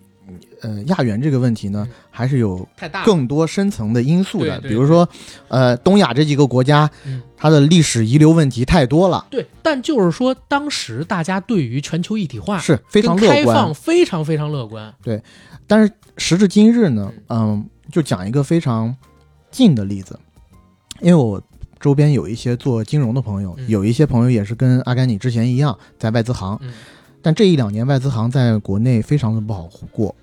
[0.60, 1.94] 呃，亚元这个问题呢，嗯。
[2.10, 2.66] 还是有。
[3.04, 5.08] 更多深层的因素的，比如说，
[5.48, 7.22] 呃，东亚这几个国家，嗯。
[7.36, 13.56] 它的历史遗留问题太多了，对，但就是说，当时大家对于全球一体化是非常开乐观。
[13.56, 13.74] 放。
[13.74, 14.94] 非常非常乐观。
[15.02, 15.22] 对
[15.66, 18.94] 但是时至今日呢，嗯，就讲一个非常
[19.50, 20.18] 近的例子，
[21.00, 21.42] 因为我
[21.78, 23.66] 周边有一些做金融的朋友，嗯。
[23.68, 26.70] 有一些朋友也是跟阿甘你之前一样在外资行，嗯，
[27.22, 30.14] 但这一两年外资行在国内非常的不好过，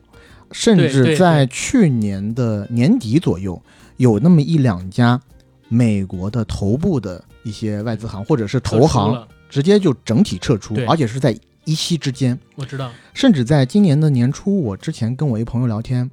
[0.51, 3.61] 甚至在去年的年底左右，
[3.97, 5.21] 有那么一两家
[5.69, 12.37] 美国的头部的一些外资行或者是投行，直接就整体撤出，而且是在一夕之间。
[12.55, 16.09] 我知道，甚至在今年的年初，我之前跟我一朋友聊天，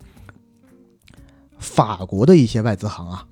[1.58, 3.26] 法国的一些外资行啊，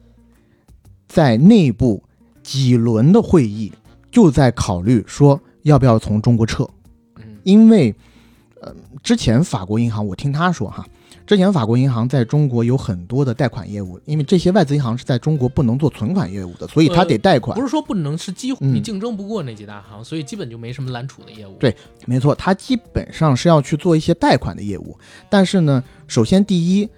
[1.09, 2.03] 在内部
[2.43, 3.73] 几轮的会议
[4.11, 6.71] 就在考虑说要不要从中国撤，嗯
[7.43, 7.95] 因为，
[8.61, 10.87] 呃，之前法国银行我听他说哈，
[11.27, 17.63] 之前法国银行在中国有很多的贷款业务，因为这些外资银行是在中国不能做存款业务的，所以他得贷款不。
[17.63, 21.57] 是说不能，是几乎嗯你竞争不过那几大行，所以基本就没什么揽储的业务。
[21.59, 21.75] 对
[22.07, 24.97] 没错，他基本上是要去做一些贷款的业务，
[25.29, 26.89] 但是呢，首先第一，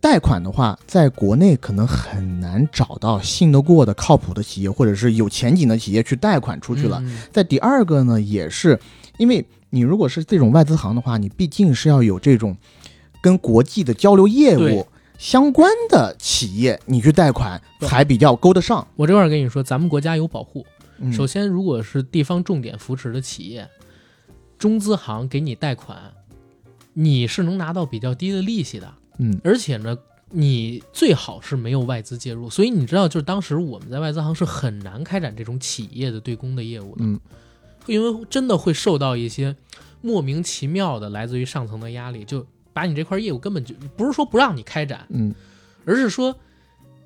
[0.00, 7.00] 贷款的话，在国内可能很难找到信得过的、靠谱的企业，或者是有前景的企业去贷款出去了。
[7.02, 8.78] 嗯在第二个呢，也是
[9.16, 12.56] 因为你如果是这种外资行的话，你毕竟是要有这种
[13.20, 14.86] 跟国际的交流业务
[15.18, 18.86] 相关的企业，你去贷款才比较勾得上。
[18.96, 20.64] 我这块儿跟你说，咱们国家有保护。
[21.00, 23.68] 嗯首先，如果是地方重点扶持的企业，
[24.58, 25.96] 中资行给你贷款，
[26.92, 29.96] 你是能拿到比较低的利息的，嗯而且呢，
[30.30, 32.50] 你最好是没有外资介入。
[32.50, 37.20] 所以你知道，就是当时我们在外资行是很难开展这种企业的对公的业务的，嗯
[37.88, 39.56] 因为真的会受到一些
[40.00, 45.34] 莫名其妙的来自于上层的压力，就把你这块业务根本就不是说不让你开展，嗯
[45.84, 46.36] 而是说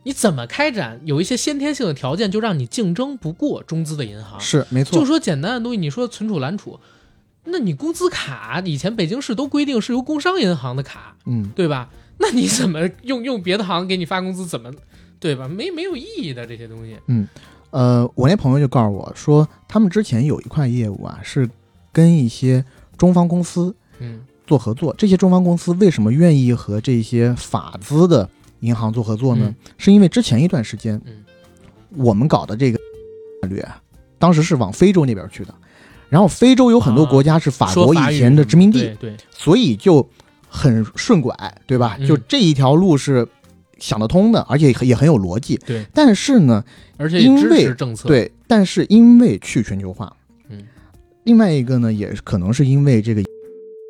[0.02, 4.38] 你怎么开展，有一些先天性的条件就让你竞争不过中资的银行。
[4.40, 5.06] 是没错就。
[5.06, 6.80] 说简单的东西，你说存储揽储，
[7.44, 11.88] 那你工资卡以前北京市都规定是由工商银行的卡，嗯对吧？
[12.18, 14.70] 那你怎么用用别的行给你发工资，怎么
[15.18, 15.48] 对吧？
[15.48, 16.96] 没没有意义的这些东西。
[17.72, 21.48] 呃，我那朋友就告诉我说，他们之前有一块业务啊，是
[21.90, 22.64] 跟一些
[22.96, 24.94] 中方公司嗯做合作。
[24.96, 28.28] 这些中方公司为什么愿意和这些法资的
[28.60, 29.54] 银行做合作呢？
[29.78, 31.24] 是因为之前一段时间，嗯
[31.96, 32.78] 我们搞的这个
[33.42, 33.80] 战略啊，
[34.18, 35.54] 当时是往非洲那边去的。
[36.08, 40.06] 然后非洲有很多国家是法国以前的殖民地，对对，所以就
[40.46, 41.34] 很顺拐，
[41.66, 41.96] 对吧？
[41.98, 43.26] 嗯就这一条路是
[43.82, 45.60] 想得通的，而且也很有逻辑。
[45.66, 46.64] 对，但是呢，
[46.96, 50.16] 而且因为政策。，对，但是因为去全球化，
[50.48, 50.62] 嗯，
[51.24, 53.24] 另外一个呢，也可能是因为这个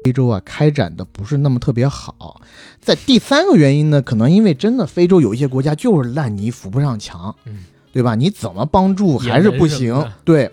[0.02, 2.40] 非洲啊开展的不是那么特别好。
[2.80, 7.58] 在第三个原因呢，可能因为真的非洲有一些国家就是烂泥扶不上墙，嗯，
[7.92, 8.14] 对吧？
[8.14, 10.50] 你怎么帮助还是不行，对。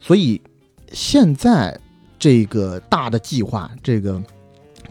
[0.00, 0.40] 所以
[0.90, 1.78] 现在
[2.18, 4.20] 这个大的计划，这个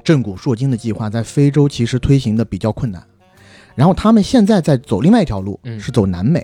[0.01, 3.05] 震古烁今的计划，在非洲其实推行的比较困难。
[3.75, 6.39] 然后他们现在在走另外一条路，嗯是走南美。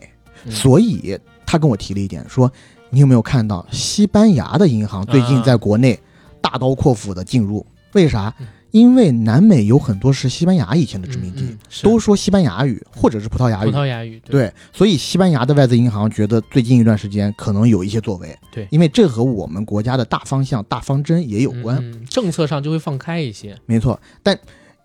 [0.46, 2.52] 嗯所以他跟我提了一点，说
[2.90, 6.00] 你有没有看到西班牙的银行最近在国内
[6.42, 7.66] 大刀阔斧的进入？
[7.94, 8.48] 为啥嗯？
[8.72, 13.80] 因为南美有很多是西班牙以前的殖民地，都说西班牙语或者是葡萄牙语葡语。
[13.82, 21.84] 萄牙语，对对，所以西班牙的外资银行觉得最近一段时间可能有一些作为，对因为这和我们国家的大方向、大方针也有关。
[22.06, 23.56] 政策上就会放开一些。
[23.66, 24.40] 没错，但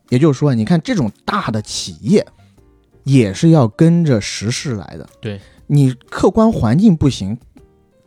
[0.09, 2.27] 也就是说，你看这种大的企业，
[3.05, 5.09] 也是要跟着时势来的。
[5.21, 7.37] 对，你客观环境不行，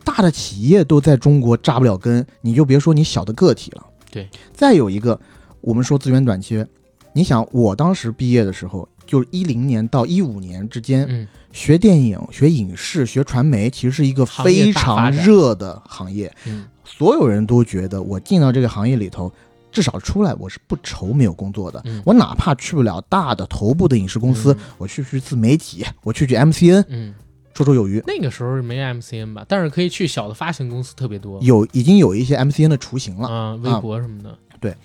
[0.04, 3.86] 大的企业都在中国扎不了根，你就别说你小的个体了。
[4.12, 5.20] 对，再有一个，
[5.62, 6.66] 我们说资源短缺，
[7.14, 16.32] 你想我当时毕业的时候，就是一零年到一五年之间，嗯，学电影、学影视、学传媒，其实是一个非常热的行业。
[16.46, 19.32] 嗯所有人都觉得我进到这个行业里头，
[19.72, 21.82] 至少出来我是不愁没有工作的。
[21.86, 22.02] 嗯。
[22.06, 24.60] 我哪怕去不了大的头部的影视公司，嗯。
[24.78, 27.14] 我去去自媒体，我去去 MCN，嗯，
[27.54, 28.04] 绰绰有余。
[28.08, 31.40] 那个时候没 MCN 吧，但是可以去小的发行公司特别多。
[31.42, 34.38] 有已经有一些 MCN 的雏形了，啊，微博什么的。
[34.60, 34.76] 对。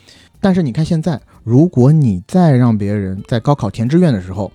[0.41, 4.53] 但是你看现在，如果你再让别人在高考填志愿的时候，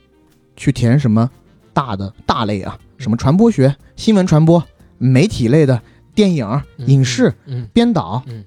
[0.56, 1.28] 去填什么
[1.74, 4.64] 大的大类啊，什么传播学、新闻传播、
[5.00, 5.82] 媒体类的、
[6.14, 6.46] 电影、
[6.78, 7.68] 嗯影视、嗯。
[7.74, 8.46] 编导，嗯。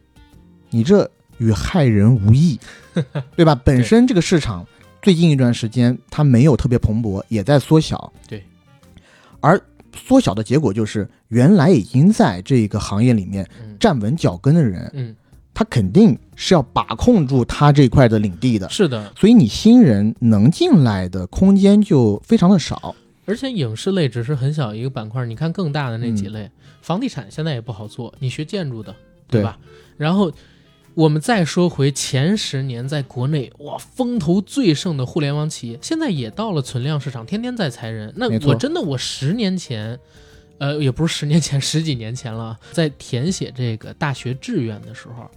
[0.70, 1.10] 你这
[1.42, 2.58] 与害人无异，
[3.34, 3.54] 对吧？
[3.64, 4.64] 本身这个市场
[5.02, 8.12] 最近一段时间它没有特别蓬勃，也在缩小。
[8.28, 8.44] 对，
[9.40, 9.60] 而
[9.94, 15.14] 缩小的结果就是，原来已经在这个行业里面嗯站稳脚跟的人，嗯，
[15.52, 18.68] 他肯定是要把控住他这块的领地的。
[18.68, 22.94] 是的，所以你新人能进来的空间就非常的少。
[23.24, 28.94] 而且影视类只是很小一个板块，你看更大的那几类，房地产现在也不好做，你学建筑的，
[29.28, 29.58] 对吧？
[29.96, 30.32] 然后
[30.94, 38.12] 我们再说回前十年在国内哇风头最盛的互联网企业，现在也到了存量市场，天天在裁人。
[38.16, 39.98] 那我真的我十年前。
[40.58, 45.28] 呃，也不是十年前，十几年前了，在填写这个大学志愿的时候，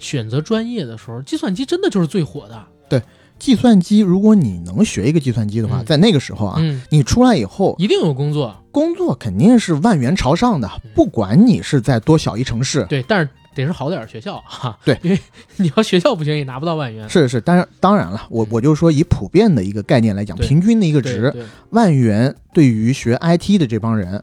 [0.00, 2.66] 选择专业的时候，计算机真的就是最火的。
[2.88, 3.00] 对
[3.38, 8.56] 计算机，如果你能学一个计算机的话，嗯在那个时候啊，嗯，你出来以后，一定有工作。
[8.72, 12.84] 工作肯定是万元朝上的，不管你是在多小一城市。
[12.88, 14.78] 对，但是得是好点儿学校哈。
[14.84, 15.18] 对因为
[15.56, 17.08] 你要学校不行，也拿不到万元。
[17.08, 21.32] 是是，当然当然了，我我就说以普遍的一个概念来讲，平均的一个值，
[21.70, 24.22] 万元对于学 IT 的这帮人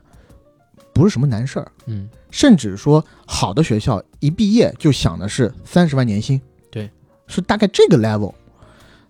[0.94, 6.90] 不是什么难事儿，嗯，甚至说好的学校一毕业就想的是三十万年薪，对，
[7.28, 8.34] 是大概这个 level。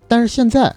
[0.06, 0.74] 但是现在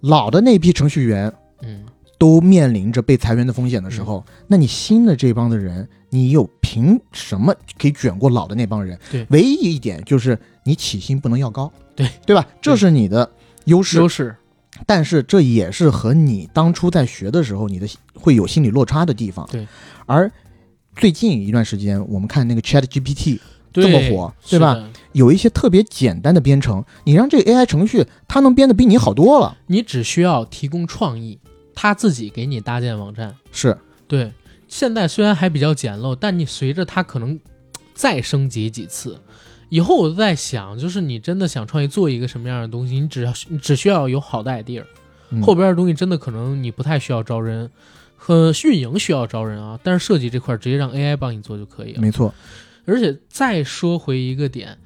[0.00, 1.84] 老的那批程序员嗯，
[2.18, 8.98] 都面临着被裁员的风险的时候，那你新的这帮的人，你有凭什么可以卷过老的那帮人？
[9.10, 12.46] 对唯一一点就是你起薪不能要高，对对吧？
[12.60, 13.30] 这是你的
[13.64, 14.34] 优势，优势。
[14.84, 19.48] 但是这也是和你当初在学的时候你的会有心理落差的地方。
[19.50, 19.66] 对，
[20.04, 20.30] 而
[20.94, 23.38] 最近一段时间，我们看那个 Chat GPT
[23.72, 24.86] 这么火，对吧？
[25.12, 29.56] 有一些特别简单的编程，你让这个 AI 程序它能编的比你好多了。
[29.66, 31.38] 你只需要提供创意，
[31.74, 33.34] 它自己给你搭建网站。
[33.50, 34.30] 是，对，
[34.76, 37.40] 现在虽然还比较简陋，但你随着它可能
[37.94, 39.18] 再升级几次，
[39.70, 44.84] 以后我在想，就是你真的想创业做一个什么样的东西，你只要你只需要有好的 idea，、
[45.30, 47.70] 嗯后边的东西真的可能你不太需要招人，
[48.16, 52.02] 和运营需要招人啊，但是设计这块儿直接让 AI 帮你做就可以了。
[52.02, 52.34] 没错，
[52.84, 54.76] 而且再说回一个点，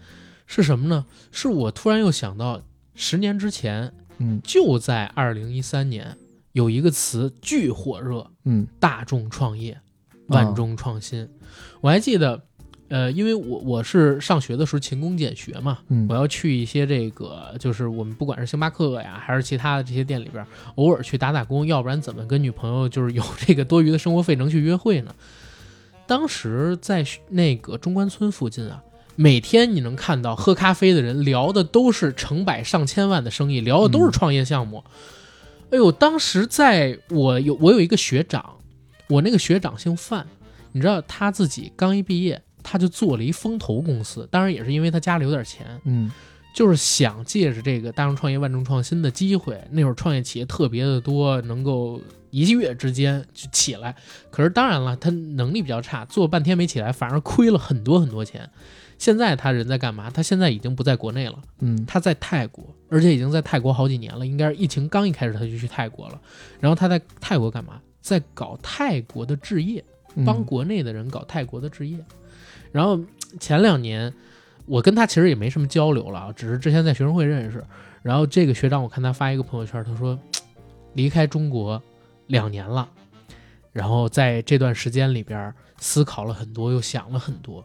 [0.47, 1.05] 是什么呢？
[1.32, 2.62] 是我突然又想到，
[2.95, 6.16] 十年之前，嗯就在二零一三年，
[6.53, 9.80] 有一个词巨火热，嗯大众创业，
[10.26, 11.28] 万众创新。
[11.80, 12.42] 我还记得，
[12.88, 20.44] 呃，因为我我是上学的时候勤工俭学嘛，嗯我要去一些这个，就是我们不管是星巴克呀，还是其他的这些店里边，
[20.74, 25.14] 偶尔去打打工，要不然怎么跟女朋友就是有这个多余的生活费能去约会呢？
[26.07, 28.82] 当时在那个中关村附近啊，
[29.14, 34.82] 每天你能看到喝咖啡的人聊的都是成百上千万的生意，聊的都是创业项目。
[35.71, 38.57] 哎呦，当时在我有我有一个学长，
[39.09, 40.27] 我那个学长姓范，
[40.73, 46.11] 你知道他自己刚一毕业，他就做了一风投公司，当然也是因为他家里有点钱，嗯
[46.53, 52.01] 就是想借着这个大众创业万众创新的机会，那会儿创业企业特别的多，能够
[52.31, 53.95] 一月之间就起来。
[54.33, 58.51] 可是当然了，他能力比较差，做半天没起来，反而亏了很多很多钱。
[58.99, 60.11] 现在他人在干嘛？
[60.11, 64.26] 他现在已经不在国内了，嗯他在泰国，而且已经在泰国好几年了。
[64.26, 66.20] 应该是疫情刚一开始他就去泰国了。
[66.61, 67.80] 然后他在泰国干嘛？
[68.01, 69.82] 在搞泰国的置业。
[70.16, 71.97] 嗯帮国内的人搞泰国的置业。
[72.72, 72.99] 然后
[73.38, 74.12] 前两年
[74.66, 77.64] 我跟他其实也没什么交流了啊，只是之前在学生会认识。
[78.03, 80.18] 然后这个学长我看他发一个朋友圈，他说
[80.95, 81.80] 离开中国
[82.26, 82.88] 两年了，
[83.72, 87.64] 然后在这段时间里边思考了很多，又想了很多。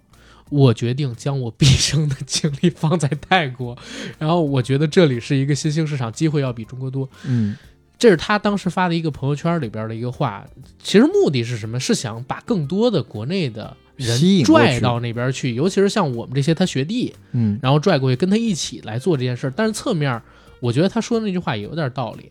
[0.49, 3.77] 我决定将我毕生的精力放在泰国，
[4.19, 7.09] 然后我觉得这里是一个新兴市场，机会要比中国多。
[7.25, 7.55] 嗯
[7.97, 10.45] 这是他当时发的一个朋友圈里边的一个话，
[10.83, 11.79] 其实目的是什么？
[11.79, 19.51] 是想把更多的国内的人拽到那边去，尤其是像我们这些他学弟，嗯然后拽过去跟他一起来做这件事。
[19.55, 20.21] 但是侧面，
[20.59, 22.29] 我觉得他说的那句话也有点道理，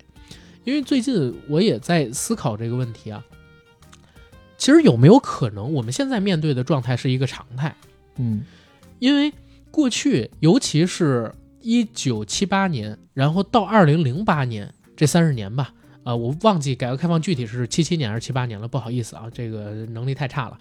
[0.65, 3.25] 因为最近我也在思考这个问题啊。
[4.59, 7.75] 其实有没有可能，我们现在面对的状态是一个常态？
[8.17, 8.45] 嗯
[8.99, 9.33] 因为
[9.71, 20.59] 过去，尤其是一九七八年，然后到二零零八年这三十年吧，啊、我忘记改革开放具体是七七年还是七八年了，不好意思啊，这个能力太差了。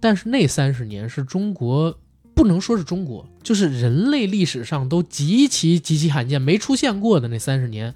[0.00, 1.96] 但是那三十年是中国，
[2.34, 7.94] 不能说是中国，就是人类历史上都极其极其罕见、没出现过的那三十年，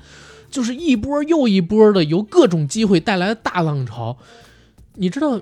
[0.50, 4.18] 就是一波又一波的由各种机会带来的大浪潮。
[4.94, 5.40] 你知道，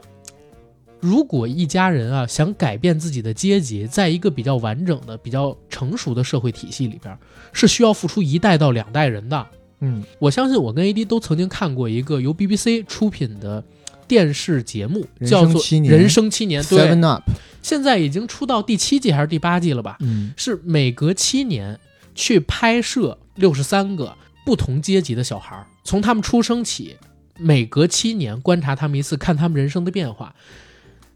[1.05, 7.14] 如果一家人啊想改变自己的阶级，在一个比较完整的、比较成熟的社会体系里边，
[7.52, 9.46] 是需要付出一代到两代人的。
[9.80, 13.62] 嗯我相信我跟 AD 都曾经看过一个由 BBC 出品的
[14.09, 17.22] 电视节目，叫做《人生七年》，对，，Seven Up，
[17.61, 19.98] 现在已经出到第七季还是第八季了吧？
[20.00, 21.78] 嗯是每隔七年
[22.14, 26.96] 去拍摄六十三个不同阶级的小孩儿，从他们出生起，
[27.38, 30.34] 每隔七年观察他们一次，看他们人生的变化。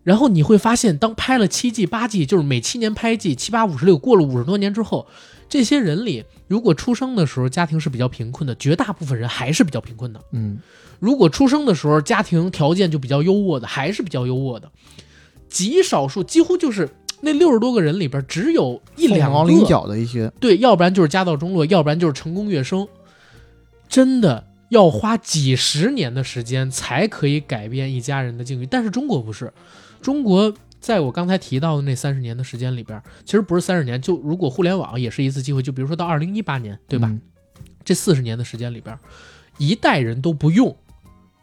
[0.09, 5.07] 然后你会发现，当拍了七季、八季，就是每七年拍一季，七八五十六，过了五十多年之后，
[5.51, 10.19] 这些人里，如果出生的时候家庭是比较贫困的，绝大部分人还是比较贫困的。
[10.33, 10.59] 嗯
[10.99, 14.73] 如果出生的时候家庭条件就比较优渥的，还是比较优渥的，
[15.51, 16.89] 极少数，几乎就是
[17.21, 22.89] 那六十多个人里边，只有一两个，角的一些，对，要不然就是家道中落，要不然就是成功跃升，
[23.91, 28.67] 真的要花几十年的时间才可以改变一家人的境遇。
[28.67, 29.53] 但是中国不是，
[30.01, 37.09] 中国在我刚才提到的那三十年的时间里边，其实不是三十年，就如果互联网也是一次机会，就比如说到二零一八年，对吧？
[37.09, 37.21] 嗯
[37.85, 38.99] 这四十年的时间里边，
[39.57, 40.77] 一代人都不用，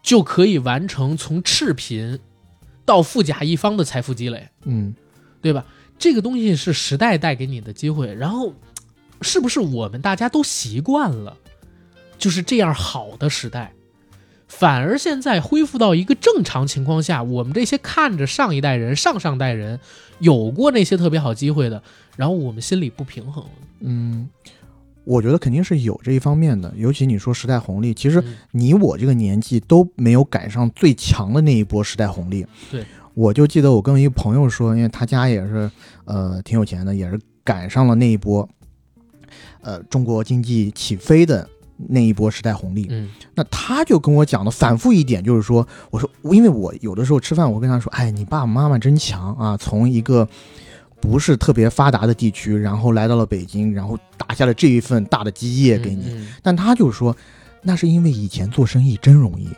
[0.03, 2.19] 就可以完成从赤贫
[2.85, 4.93] 到富甲一方的财富积累，嗯，
[5.41, 5.65] 对吧？
[5.97, 8.53] 这个东西是时代带给你的机会，然后
[9.21, 11.35] 是不是我们大家都习惯了
[12.19, 13.73] 就是这样好的时代？
[14.47, 19.79] 反而现在恢复到一个正常情况下，我们这些看着上一代人、上上代人
[20.19, 21.81] 有过那些特别好机会的，
[22.15, 23.43] 然后我们心里不平衡。
[23.79, 24.29] 嗯，
[25.03, 32.45] 我觉得肯定是有这一方面的，尤其你说时代红利，其实嗯你我这个年纪都没有赶上最强的那一波时代红利。
[32.71, 35.69] 对，我就记得我跟一个朋友说，因为他家也是
[36.05, 38.47] 呃挺有钱的，也是赶上了那一波，
[39.61, 41.47] 呃中国经济起飞的
[41.77, 42.87] 那一波时代红利。
[42.89, 50.27] 嗯那他就跟我讲的反复一点，就是说，我说，因为我有的时候吃饭，我跟他说，哎，你爸爸妈妈真强啊，从一个
[51.01, 56.05] 不是特别发达的地区，然后来到了北京，然后打下了这一份大的基业给你。
[56.05, 57.15] 嗯嗯但他就说，
[57.61, 59.49] 那是因为以前做生意真容易，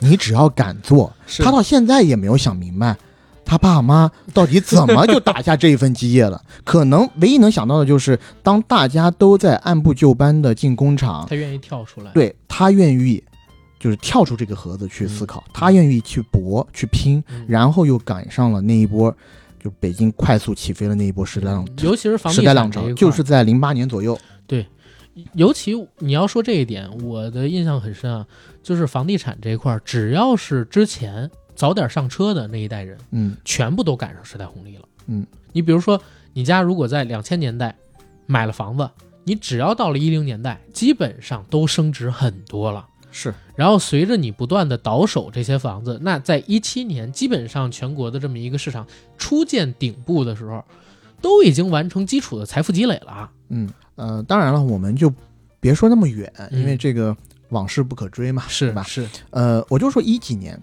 [0.00, 1.12] 你只要敢做。
[1.38, 2.96] 他到现在也没有想明白，
[3.44, 6.42] 他爸妈到底怎么就打下这一份基业了。
[6.64, 12.10] 可能唯一能想到的就是，当大家都在按部就班的进工厂，他愿意跳出来。
[12.12, 13.22] 对他愿意
[13.78, 19.14] 就是跳出这个盒子去思考，他愿意去搏去拼，嗯然后又赶上了那一波。
[19.62, 24.18] 就北京快速起飞的那一波时代浪，尤其是房地时代浪潮，就是在零八年左右。
[24.44, 24.66] 对
[25.34, 28.26] 尤其你要说这一点，我的印象很深啊，
[28.60, 34.82] 就是房地产这一块儿，只要是之前早点上车的那一代人，嗯全部都赶上时代红利了。
[35.06, 36.00] 嗯，你比如说，
[36.32, 37.74] 你家如果在两千年代
[38.26, 38.88] 买了房子，
[39.24, 42.86] 你只要到了一零年代，基本上都升值很多了。
[43.10, 48.86] 是，然后随着你不断的倒手这些房子，那在一七年，基本上全国的这么一个市场
[49.18, 50.64] 初见顶部的时候，
[51.20, 53.30] 都已经完成基础的财富积累了啊。
[53.50, 55.12] 嗯呃，当然了，我们就
[55.60, 57.14] 别说那么远，嗯因为这个
[57.50, 58.82] 往事不可追嘛，是吧？
[58.84, 60.58] 是，呃，我就说一几年，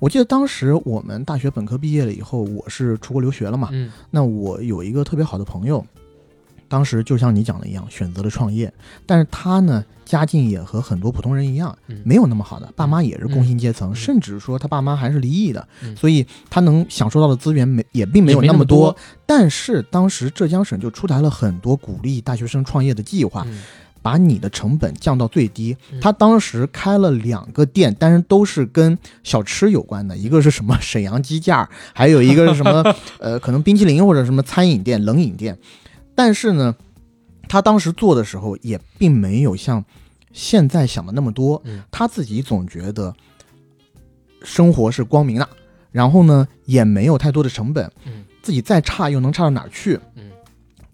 [0.00, 5.84] 我记得当时我们大学本科毕业了以后，我是出国留学了嘛，嗯那我有一个特别好的朋友，
[6.68, 8.72] 当时就像你讲的一样，选择了创业，
[9.04, 18.90] 但是他呢，家境也和很多普通人一样，嗯没有那么好的，爸妈也是工薪阶层，嗯甚至说他爸妈还是离异的，嗯所以他能享受到的资源没也并没有那么多。
[18.92, 18.96] 多
[19.26, 23.62] 但是当时浙江省就出台了很多鼓励大学生创业的计划，嗯
[24.02, 25.76] 把你的成本降到最低。
[25.92, 35.58] 嗯他当时开了两个店，但是都是跟小吃有关的，一个是什么沈阳鸡架，还有一个是什么 呃，可能冰淇淋或者什么餐饮店、冷饮店。
[36.14, 36.74] 但是呢，
[37.48, 39.84] 他当时做的时候也并没有像
[40.32, 43.14] 现在想的那么多，嗯他自己总觉得
[44.42, 45.48] 生活是光明的，
[45.92, 49.98] 然后呢也没有太多的成本，嗯自己再差又能差到哪儿去？
[50.16, 50.29] 嗯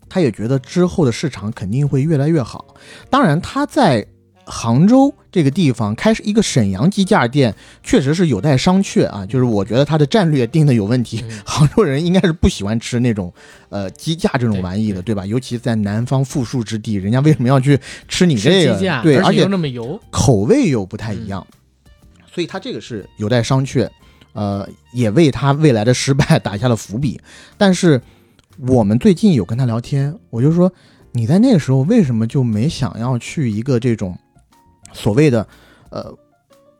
[0.09, 2.75] 他也觉得之后的市场肯定会越来越好。
[3.11, 4.07] 当然，他在
[4.49, 7.53] 杭州这个地方开一个沈阳鸡架店，
[7.83, 9.27] 确实是有待商榷啊。
[9.27, 11.25] 就是我觉得他的战略定的有问题。
[11.29, 13.33] 嗯 杭州人应该是不喜欢吃那种
[13.71, 15.27] 呃鸡架这种玩意的，对对吧？
[15.27, 17.77] 尤其在南方富庶之地，人家为什么要去
[18.07, 19.03] 吃你这个？
[19.03, 21.45] 对，而且那么油，口味又不太一样，
[22.33, 23.89] 所以他这个是有待商榷，
[24.33, 27.21] 呃，也为他未来的失败 打下了伏笔。
[27.59, 28.01] 但是
[28.59, 30.73] 我们最近有跟他聊天，我就说
[31.13, 34.19] 你在那个时候为什么就没想要去一个这种
[34.93, 35.47] 所谓的
[35.91, 36.13] 呃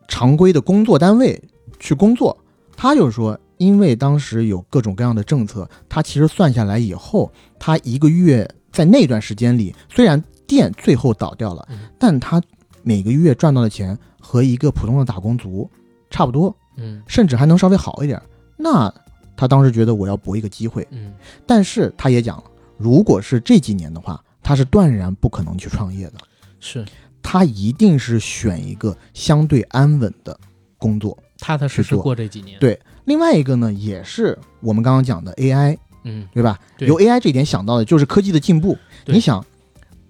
[0.07, 1.41] 常规的工作单位
[1.79, 2.35] 去工作？
[2.75, 12.41] 他就说，因为当时有各种各样的政策，他其实算下来以后，他一个月在那段时间里，虽然店最后倒掉了，嗯但他
[12.83, 15.69] 每个月赚到的钱和一个普通的打工族
[16.09, 18.21] 差不多，嗯甚至还能稍微好一点。
[18.57, 18.93] 那
[19.37, 21.13] 他当时觉得我要搏一个机会，嗯。
[21.45, 22.43] 但是他也讲了，
[22.75, 26.13] 如果是这几年的话，他是断然不可能去创业的，
[26.59, 26.83] 是。
[27.21, 30.37] 他一定是选一个相对安稳的
[30.77, 31.17] 工作。
[31.39, 36.57] 踏踏实实过这几年，对另外一个呢，也是我们刚刚讲的 AI，嗯，对吧？
[36.77, 36.87] 对。
[36.87, 38.75] 由 AI 这一点想到的就是科技的进步。
[39.05, 39.45] 你想，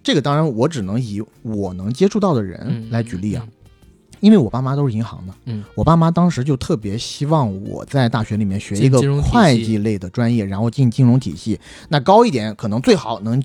[0.01, 3.45] 这个当然我只能以我能接触到的人嗯来举例啊。，
[4.19, 11.59] 因为我爸妈都是银行的，嗯，我爸妈当时就特别希望我在大学里面学一个会计类的专业，然后进金融体系，
[11.89, 13.41] 那高一点可能最好能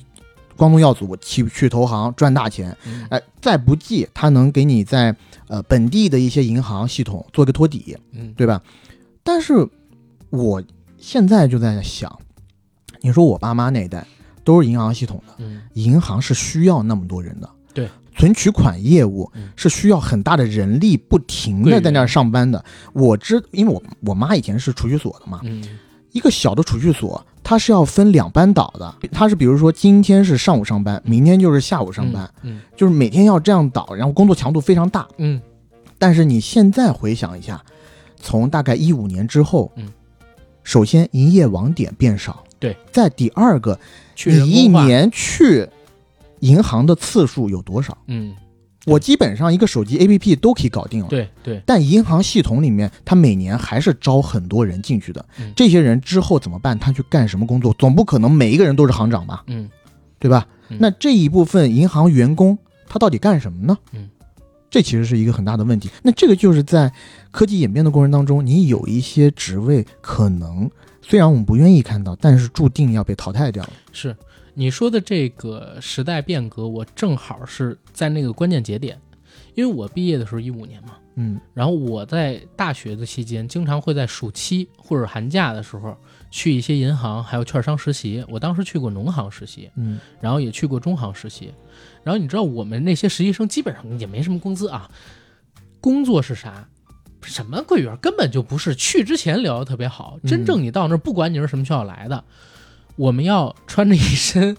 [0.57, 3.07] 光宗耀祖，去去投行赚大钱，嗯。
[3.11, 5.15] 哎，再不济他能给你在
[5.49, 8.33] 呃本地的一些银行系统做个托底，嗯。
[8.37, 8.63] 对吧？
[9.23, 9.67] 但是
[10.31, 10.63] 我
[10.99, 12.19] 现在就在想，
[13.01, 14.07] 你说我爸妈那一代
[14.45, 15.63] 都是银行系统的，嗯。
[15.75, 19.49] 银行是需要那么多人的，对，存取款业务嗯。
[19.57, 22.65] 是需要很大的人力，不停的在那儿上班的。
[22.93, 25.63] 我知，因为我我妈以前是储蓄所的嘛，嗯。
[26.13, 35.09] 一个小的储蓄所，它是要分两班倒的，它是比如说今天是上午上班，明天就是下午上班，嗯就是每天要这样倒，然后工作强度非常大。
[35.17, 35.41] 嗯。
[35.99, 37.63] 但是你现在回想一下，
[38.21, 39.89] 从大概一五年之后，嗯，
[40.63, 43.79] 首先营业网点变少，对，在第二个，
[44.27, 45.67] 你一年去
[46.43, 47.97] 银行的次数有多少？
[48.07, 48.35] 嗯
[48.85, 51.09] 我基本上一个手机 APP 都可以搞定了。
[51.09, 55.25] 对对但银行系统里面，它每年还是招很多人进去的。
[55.39, 56.77] 嗯这些人之后怎么办？
[56.77, 57.73] 他去干什么工作？
[57.79, 59.45] 总不可能每一个人都是行长吧？
[59.47, 59.71] 嗯
[60.19, 60.47] 对吧？
[60.69, 63.79] 嗯那这一部分银行员工，他到底干什么呢？
[63.93, 64.09] 嗯，
[64.69, 65.89] 这其实是一个很大的问题。
[66.03, 66.93] 那这个就是在
[67.31, 70.69] 科技演变的过程当中，你有一些职位可能
[71.01, 73.71] 虽然我们不愿意看到，但是注定要被淘汰掉了。
[73.93, 74.17] 是
[74.55, 79.01] 你说的这个时代变革，我正好是在那个关键节点，
[79.55, 85.97] 因为我毕业的时候一五年嘛，嗯然后我在大学的期间，经常会在暑期或者寒假的时候
[86.31, 88.25] 去一些银行还有券商实习。
[88.29, 91.53] 我当时去过农行实习，嗯然后也去过中行实习。
[92.05, 94.91] 然后你知道我们那些实习生基本上也没什么工资啊，
[95.81, 96.69] 工作是啥？
[97.23, 98.75] 什么柜员根本就不是。
[98.75, 102.25] 去之前聊得特别好，真正你到那儿，不管你是什么学校来的，
[102.97, 104.57] 我们要穿着一身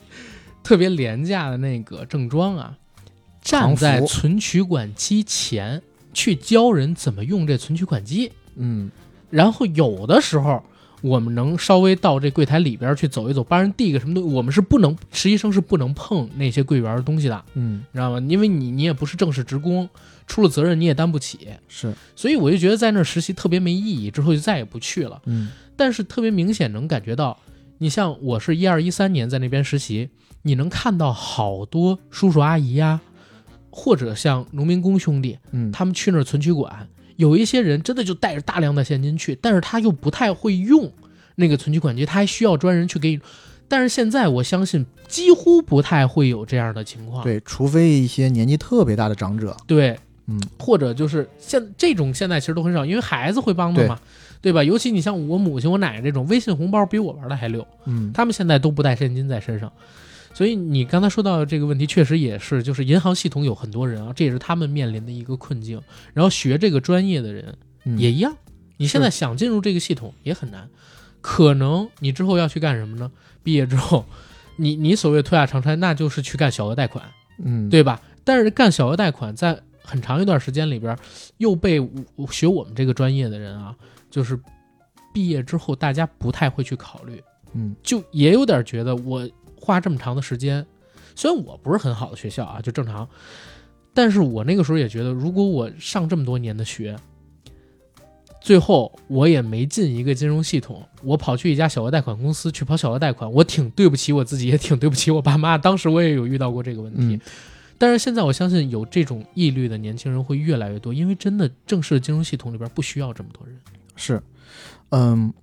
[0.63, 2.77] 特别廉价的那个正装啊，
[3.41, 5.81] 站在存取款机前
[6.13, 8.31] 去教人怎么用这存取款机。
[8.55, 8.89] 嗯
[9.29, 10.63] 然后有的时候
[11.01, 18.25] 我们能稍微到这柜台里边去走一走，帮人递个什么东西，我们是不能实习生是不能碰那些柜员的东西的，嗯，你知道吗？
[18.29, 19.89] 因为你你也不是正式职工，
[20.27, 25.21] 出了责任你也担不起，是所以我就觉得在那儿实习特别没意义，之后就再也不去了。
[25.25, 27.35] 嗯但是特别明显能感觉到，
[27.83, 30.09] 你像我是一二一三年在那边实习，
[30.43, 33.01] 你能看到好多叔叔阿姨呀、
[33.69, 40.89] 或者像农民工兄弟，嗯，他们去那儿存取款，有一些人真的就带着大量的现金去，但是他又不太会用
[41.35, 43.19] 那个存取款机，他还需要专人去给你。
[43.67, 53.99] 但是现在我相信几乎不太会有这样的情况，对，除非一些年纪特别大的长者，对，嗯或者就是现这种现在其实都很少，因为孩子会帮的嘛，
[54.43, 54.61] 对吧？
[54.61, 59.71] 尤其你像我母亲、我奶奶这种，微信红包比我玩的还溜，嗯他们现在都不带现金在身上。
[60.33, 65.81] 所以你刚才说到这个问题，确实也是，就是银行系统有很多人啊，这也是他们面临的一个困境。
[66.13, 68.35] 然后学这个专业的人嗯也一样，
[68.75, 70.67] 你现在想进入这个系统也很难。
[71.21, 73.09] 可能你之后要去干什么呢？
[73.43, 74.05] 毕业之后，
[74.57, 77.05] 你你所谓脱下长衫，那就是去干小额贷款，
[77.41, 78.01] 嗯，对吧？
[78.25, 80.97] 但是干小额贷款，在很长一段时间里边，
[81.37, 81.79] 又被
[82.15, 83.75] 我学我们这个专业的人啊，
[84.13, 84.39] 就是
[85.11, 87.19] 毕业之后大家不太会去考虑。
[87.53, 89.27] 嗯就也有点觉得我
[89.59, 90.63] 花这么长的时间，
[91.15, 93.09] 虽然我不是很好的学校啊，就正常，
[93.91, 96.95] 但是我那个时候也觉得，如果我上这么多年的学，
[98.39, 105.57] 最后我也没进一个金融系统，我跑去一家小额贷款公司去跑小额贷款，我挺对不起我自己，也挺对不起我爸妈。
[105.57, 107.21] 当时我也有遇到过这个问题，嗯
[107.77, 113.57] 但是现在我相信有这种毅力的年轻人会越来越多，因为真的正式的金融系统里边不需要这么多人。
[113.95, 114.21] 是，
[114.89, 115.33] 嗯，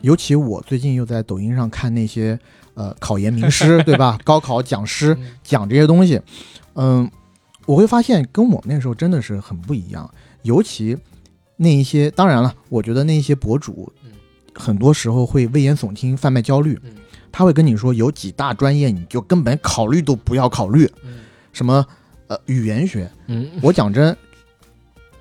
[0.00, 2.38] 尤其我最近又在抖音上看那些
[2.74, 4.18] 呃考研名师，对吧？
[4.24, 6.20] 高考讲师嗯讲这些东西，
[6.74, 7.10] 嗯，
[7.66, 10.12] 我会发现跟我们那时候真的是很不一样。
[10.42, 10.96] 尤其
[11.56, 14.10] 那一些，当然了，我觉得那些博主嗯
[14.54, 16.78] 很多时候会危言耸听、贩卖焦虑。
[16.84, 16.92] 嗯
[17.32, 21.20] 他会跟你说有几大专业你就根本考虑都不要考虑，嗯
[21.52, 21.86] 什么
[22.28, 23.10] 呃语言学。
[23.26, 24.16] 嗯，我讲真，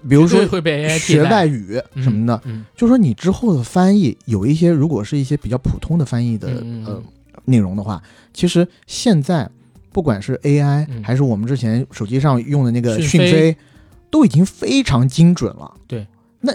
[0.07, 6.47] 比如说会被学外语什么的，嗯就说你之后的翻译有一些，如果是一些比较普通的翻译的、
[6.85, 7.01] 呃
[7.45, 8.01] 内容的话，
[8.33, 9.49] 其实现在
[9.91, 13.57] 不管是 AI、嗯还是我们之前手机上用的那个讯飞讯飞，
[14.11, 15.73] 都已经非常精准了。
[15.87, 16.05] 对，
[16.41, 16.53] 那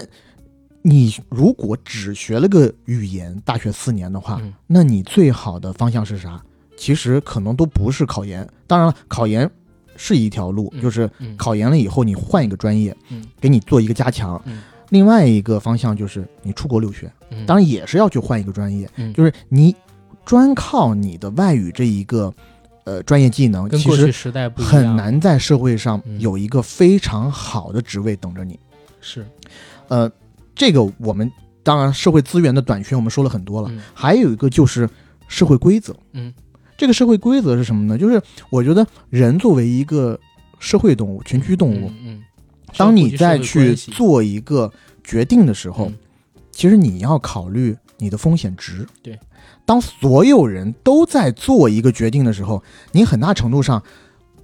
[0.83, 6.41] 你如果只学了个语言，大学四年的话，嗯那你最好的方向是啥？
[6.77, 8.47] 其实可能都不是考研。
[8.67, 9.49] 当然了，考研
[9.95, 11.35] 是一条路，嗯就是嗯。
[11.37, 13.23] 考研了以后你换一个专业，嗯。
[13.39, 14.41] 给你做一个加强。
[14.45, 14.61] 嗯。
[14.89, 19.13] 另外一个方向就是你出国留学，嗯，当然也是要去换一个专业，嗯。
[19.13, 19.75] 就是你
[20.23, 22.33] 专靠你的外语这一个
[22.83, 26.19] 呃专业技能，其实时代不，很难在社会上嗯。
[26.19, 28.59] 有一个非常好的职位等着你。
[29.01, 29.25] 是，
[29.87, 30.09] 呃，
[30.53, 31.31] 这个我们
[31.63, 33.81] 当然社会资源的短缺我们说了很多了，嗯。
[33.93, 34.87] 还有一个就是
[35.27, 35.95] 社会规则。
[36.13, 36.31] 嗯，
[36.77, 37.97] 这个社会规则是什么呢？
[37.97, 40.19] 就是我觉得人作为一个
[40.59, 42.23] 社会动物、群居动物，嗯，嗯
[42.77, 44.71] 当你再去做一个
[45.03, 45.95] 决定的时候，嗯
[46.51, 48.87] 其实你要考虑你的风险值。
[49.03, 49.19] 对，
[49.65, 52.63] 当所有人都在做一个决定的时候，
[52.93, 53.81] 你很大程度上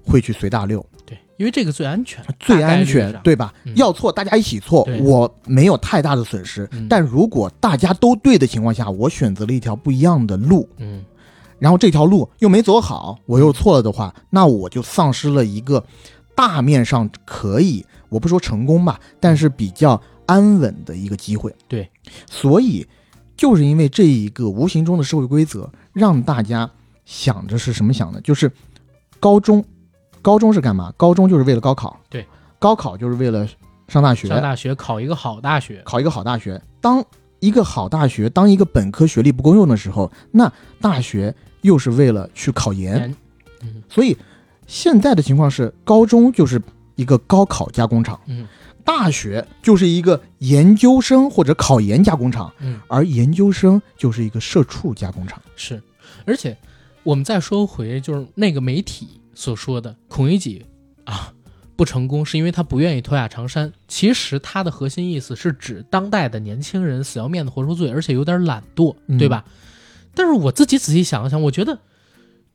[0.06, 3.54] 会去随大溜，对，因为这个最安全，最安全，对吧？
[3.64, 6.68] 嗯要错大家一起错，我没有太大的损失。
[6.74, 11.02] 嗯但如果大家都对的情况下，我选择了一条不一样的路，嗯
[11.62, 15.86] 然后这条路又没走好，我又错了的话，那我就丧失了一个
[16.36, 21.56] 大面上可以，我不说成功吧，但是比较安稳的一个机会。
[21.68, 21.88] 对，
[22.28, 22.88] 所以
[23.38, 26.68] 就是因为这一个无形中的社会规则，让大家
[27.06, 28.52] 想着是什么想的，就是
[29.20, 29.64] 高中，
[30.24, 30.92] 高中是干嘛？
[30.98, 32.26] 高中就是为了高考，对，
[32.58, 33.48] 高考就是为了
[33.88, 36.60] 上大学，上大学考一个好大学，考一个好大学。
[36.82, 37.06] 当
[37.40, 43.16] 一个好大学，当一个本科学历不够用的时候，那大学又是为了去考研。
[43.62, 43.82] 嗯。
[43.90, 44.18] 所以
[44.68, 46.62] 现在的情况是，高中就是
[46.96, 48.48] 一个高考加工厂，嗯。
[48.84, 52.80] 大学就是一个研究生或者考研加工厂，嗯。
[52.88, 55.40] 而研究生就是一个社畜加工厂。
[55.56, 55.82] 是，
[56.26, 56.58] 而且
[57.04, 60.66] 我们再说回就是那个媒体所说的孔乙己
[61.06, 61.32] 啊
[61.76, 69.18] 不成功是因为他不愿意脱下长衫，其实他的核心意思是指当代的年轻人死要面子活受罪，而且有点懒惰，嗯。
[69.18, 69.46] 对吧？
[70.14, 71.80] 但是我自己仔细想了想，我觉得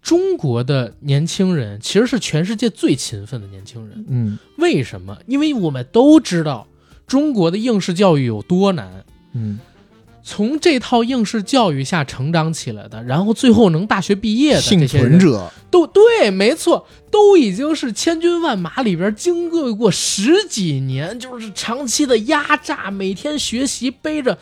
[0.02, 4.04] 中国的年轻人其实是全世界最勤奋的年轻人。
[4.08, 5.18] 嗯为什么？
[5.26, 6.66] 因为我们都知道
[7.06, 9.58] 中国的应试教育有多难，嗯，
[10.22, 24.36] 从这套应试教育下成长起来的，然后最后能大学毕业的幸，存者，都对，没错，都已经是千军万马里边经过过十几年，就是长期的压榨，每天学习，背着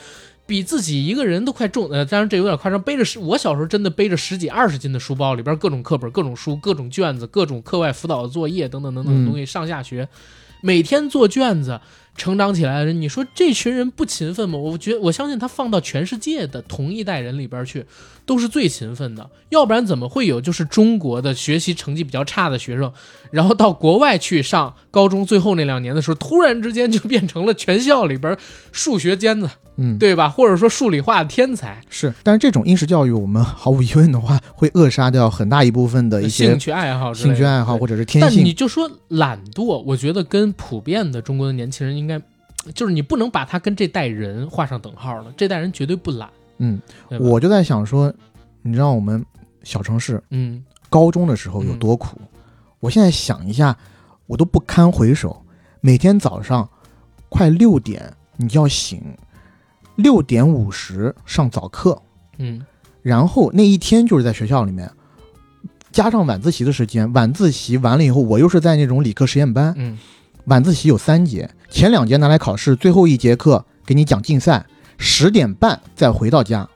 [0.46, 10.08] 比自己一个人都快重，呃，当然这有点夸张，背着十，我小时候真的背着十几二十斤的书包，里边各种课本、各种书、各种卷子、各种课外辅导的作业等等等等的东西，上下学，
[10.60, 11.80] 每天做卷子。
[12.16, 14.56] 成长起来的人，你说这群人不勤奋吗？
[14.56, 17.84] 我觉得我相信他放到全世界的同一代人里边去，
[18.24, 22.92] 都是最勤奋的，要不然怎么会有就是中国的学习成绩比较差的学生，
[23.34, 28.36] 然后到国外去上高中最后那两年的时候，突然之间就变成了全校里边
[28.70, 30.28] 数学尖子，嗯，对吧？
[30.28, 32.14] 或者说数理化的天才，是。
[32.22, 38.54] 但是这种应试教育，我们毫无疑问的话，会扼杀掉很大一部分的一些兴趣爱好兴趣爱好或者是天性但你。
[38.54, 42.22] 就说懒惰，我觉得跟普遍的中国的年轻人应该，
[42.72, 46.80] 就是你不能把他跟这代人画上等号了，这代人绝对不懒，嗯，
[47.18, 48.14] 我就在想说，
[48.62, 49.26] 你知道我们
[49.64, 52.16] 小城市嗯高中的时候有多苦？
[52.84, 53.74] 我现在想一下，
[54.26, 55.42] 我都不堪回首。
[55.80, 56.68] 每天早上
[57.30, 59.02] 快六点你就要醒，
[59.96, 62.02] 六点五十上早课，
[62.36, 62.60] 嗯
[63.00, 64.90] 然后那一天就是在学校里面，
[65.92, 69.98] 加上晚自习的时间，晚自习完了以后，我又是在那种理科实验班，嗯
[70.44, 74.66] 晚自习有三节，前两节拿来考试，最后一节课给你讲竞赛，
[74.98, 76.68] 十点半再回到家，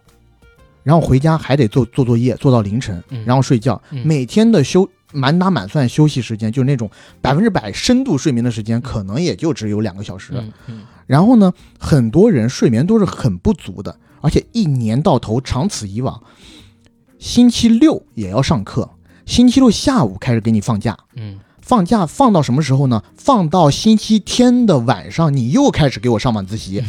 [0.82, 3.82] 然后回家还得做做作业，做到凌晨，嗯然后睡觉。
[3.90, 6.90] 嗯每天的休满打满算休息时间，就是那种
[7.20, 10.32] 百分之百深度睡眠的时间，可能也就只有两个小时。
[11.06, 16.22] 然后呢，很多人睡眠都是很不足的，而且一年到头长此以往，
[17.18, 18.90] 星期六也要上课，
[19.24, 20.96] 星期六下午开始给你放假。
[21.14, 23.02] 嗯放假放到什么时候呢？
[23.14, 26.82] 放到星期天的晚上，你又开始给我上晚自习，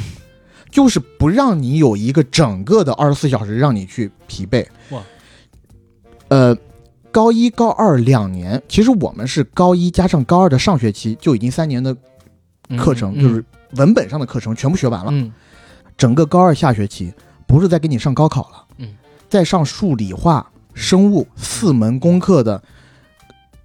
[0.71, 4.65] 就是不让你有一个整个的二十四小时让你去疲惫。
[4.91, 5.03] 哇，
[6.29, 6.55] 呃，
[7.11, 11.95] 高一高二两年，其实我们是高一加上高二的上学期就已经三年的
[12.69, 15.11] 嗯课程，嗯就是文本上的课程全部学完了。
[15.11, 15.31] 嗯。
[15.97, 17.13] 整个高二下学期
[17.45, 18.95] 不是在给你上高考了，嗯，
[19.27, 22.61] 在上数理化、生物四门功课的。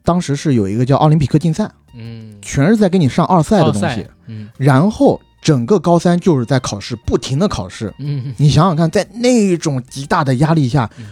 [0.02, 4.50] 当时是有一个叫奥林匹克竞赛，嗯，全是在给你上奥赛的东西，，嗯。
[4.58, 7.94] 然后整个高三就是在考试，不停的考试。
[7.98, 8.34] 嗯。
[8.36, 11.06] 你想想看，在那种极大的压力下，嗯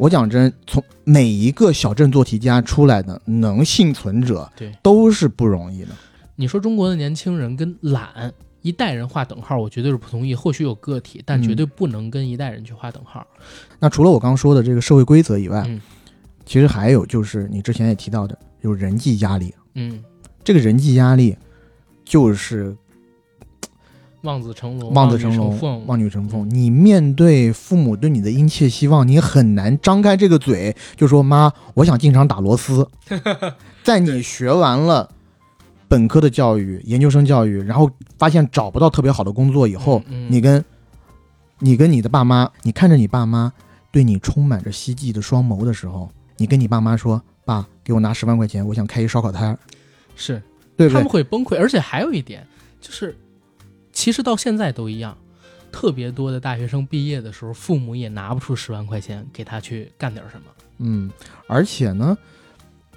[0.00, 5.88] 我讲真，从每一个小镇做题家出来的能幸存者，对，都是不容易的。
[6.36, 8.32] 你说中国的年轻人跟懒
[8.62, 10.34] 一代人划等号，我绝对是不同意。
[10.34, 13.26] 或许有个体，但嗯绝对不能跟一代人去划等号。
[13.78, 15.78] 那除了我刚刚说的这个社会规则以外，嗯
[16.46, 19.54] 其实还有就是你之前也提到的，有人际压力。
[19.74, 20.02] 嗯
[20.42, 21.36] 这个人际压力，
[22.06, 22.74] 就是
[24.22, 26.48] 望子成龙，望子成龙，望女成凤。
[26.50, 32.86] 你面对父母对你的殷切希望，你很难张开这个嘴就说妈，我想进厂打螺丝。
[33.82, 35.08] 在你学完了
[35.88, 40.64] 本科的教育、研究生教育，然后发现找不到特别好的工作以后，嗯嗯你跟
[41.58, 43.52] 你跟你的爸妈，你看着你爸妈
[43.90, 49.58] 对你充满着希冀的双眸的时候，你跟你爸妈说：“爸，给我拿十万块钱，我想开一烧烤摊。
[50.14, 50.40] 是”
[50.76, 51.08] 对对他们？
[51.08, 51.58] 会崩溃。
[51.58, 52.46] 而且还有一点
[52.80, 53.16] 就是，
[53.92, 55.16] 其实到现在都一样，
[55.72, 60.46] 特别多的大学生毕业的时候，父母也拿不出十万块钱给他去干点什么。
[60.78, 61.10] 嗯，
[61.46, 62.16] 而且呢，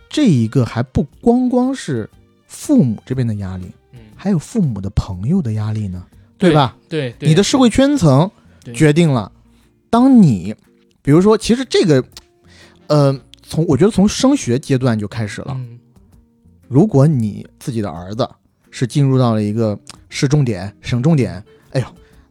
[0.09, 2.09] 这一个还不光光是
[2.47, 6.05] 父母这边的压力，嗯，还有父母的朋友的压力呢，
[6.37, 6.77] 对吧？
[6.87, 8.29] 对，对你的社会圈层
[8.73, 9.31] 决定了，
[9.89, 10.55] 当你，
[11.01, 12.03] 比如说，其实这个，
[12.87, 15.53] 呃，从我觉得从升学阶段就开始了。
[15.57, 15.79] 嗯
[16.69, 18.27] 如果你自己的儿子
[18.73, 19.77] 是进入到了一个
[20.09, 21.41] 市重点、省重点，
[21.73, 21.85] 哎呦，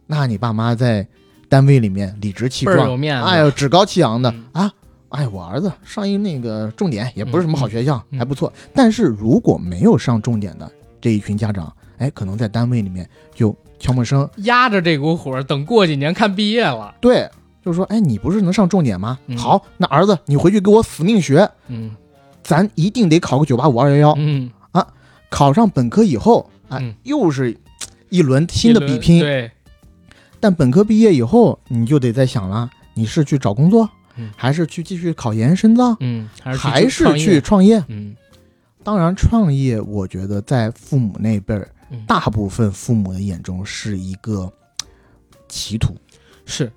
[0.05, 1.07] 那你爸妈在
[1.47, 3.01] 单位里面理直气壮。
[3.01, 4.73] 哎呦，趾高气扬的、嗯啊。
[5.07, 8.51] 哎，我儿子上一那个重点也不是什么好学校，还不错。
[8.73, 10.69] 但是如果没有上重点的
[10.99, 16.93] 这一群家长，哎，可能在单位里面就悄没声，压着这股火，等过几年看毕业了。
[16.99, 17.29] 对，
[17.63, 19.17] 就是说，哎，你不是能上重点吗？
[19.27, 21.95] 嗯好，那儿子你回去给我死命学，嗯
[22.41, 24.13] 咱一定得考个九八五二幺幺。
[24.17, 24.51] 嗯，
[25.33, 27.57] 考上本科以后，哎，嗯又是
[28.09, 29.19] 一轮新的比拼。
[29.19, 29.49] 对，
[30.39, 37.83] 但本科毕业以后，你就得再想了，你是去找工作，嗯还是去继续考研深造，嗯，还是去创业？
[37.87, 38.15] 嗯
[38.83, 44.51] 当然，创业我觉得在父母那辈儿，嗯大部分父母的眼中是一个
[45.47, 45.95] 歧途，
[46.45, 46.71] 是，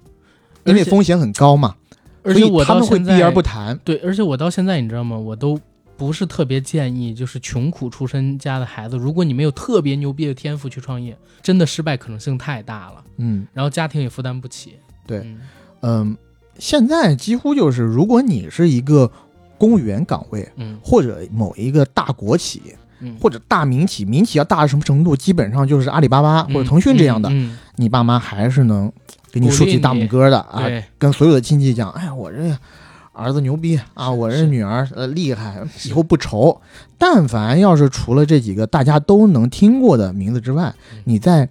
[0.65, 1.75] 因为风险很高嘛，
[2.23, 3.79] 而且我他们会避而不谈。
[3.85, 5.19] 对，而且我到现在你知道吗？
[5.19, 5.61] 我都
[5.97, 13.47] 不是特别建议，就是穷苦出身家的孩子，如果你没有特别牛逼的天赋去创业，真的失败可能性太大了，嗯。
[13.53, 14.75] 然后家庭也负担不起。
[15.07, 15.19] 对。
[15.21, 15.41] 嗯。
[15.83, 16.17] 嗯，
[16.59, 19.11] 现在几乎就是，如果你是一个
[19.57, 20.79] 公务员岗位，嗯。
[20.83, 22.63] 或者某一个大国企，
[23.01, 28.91] 嗯，或者大民企，民企要大到什么程度，基本上就是阿里巴巴或者腾讯这样的，嗯，你爸妈还是能
[29.31, 30.65] 给你竖起大拇哥的啊，
[30.99, 32.57] 跟所有的亲戚讲，哎呀，我这
[33.17, 36.61] 儿子牛逼啊，我这是女儿呃厉害，以后不愁。
[36.99, 41.49] 但凡要是除了这几个大家都能听过的名字之外嗯，你再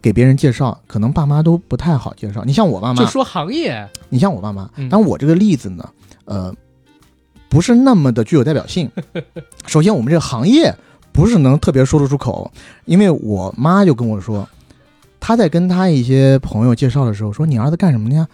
[0.00, 2.44] 给别人介绍，可能爸妈都不太好介绍。
[2.44, 5.88] 你像我爸妈，就说行业，你像我爸妈，嗯但我这个例子呢，
[6.26, 6.54] 呃，
[7.48, 8.88] 不是那么的具有代表性。
[9.66, 10.74] 首先，我们这个行业
[11.10, 12.52] 不是能特别说得出口，
[12.84, 14.48] 因为我妈就跟我说，
[15.18, 18.28] 她在跟她一些朋友介绍的时候说：“你儿子干什么的呀？”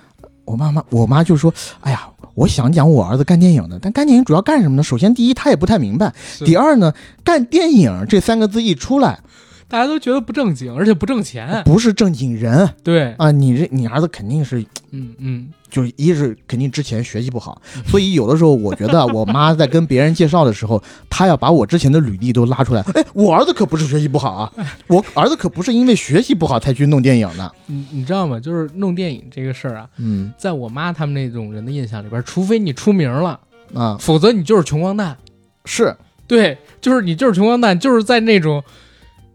[0.44, 4.82] 我妈妈，我妈就说：“哎呀，我想讲我儿子干电影的，但干电影主要干什么呢？
[4.82, 6.08] 首先，第一，他也不太明白；
[6.44, 9.20] 第二呢，干电影这三个字一出来，
[9.68, 11.62] 大家都觉得不正经，而且不挣钱。
[11.64, 13.30] 不是正经人对，啊！
[13.30, 22.82] 你这你儿子肯定是嗯嗯，就一是肯定之前学习不好，所以有的时候我觉得我妈在跟别人介绍的时候，她要把我之前的履历都拉出来。
[22.94, 24.52] 哎，我儿子可不是学习不好啊，
[24.88, 27.50] 我儿子可不是因为学习不好才去弄电影的。
[27.66, 28.38] 你你知道吗？
[28.40, 33.38] 就是弄电影这个事儿啊，嗯在我妈他们那种人的印象里边，除非你出名了，
[33.74, 35.16] 啊，否则你就是穷光蛋。
[35.64, 35.94] 是
[36.26, 38.62] 对，就是你就是穷光蛋，就是在那种，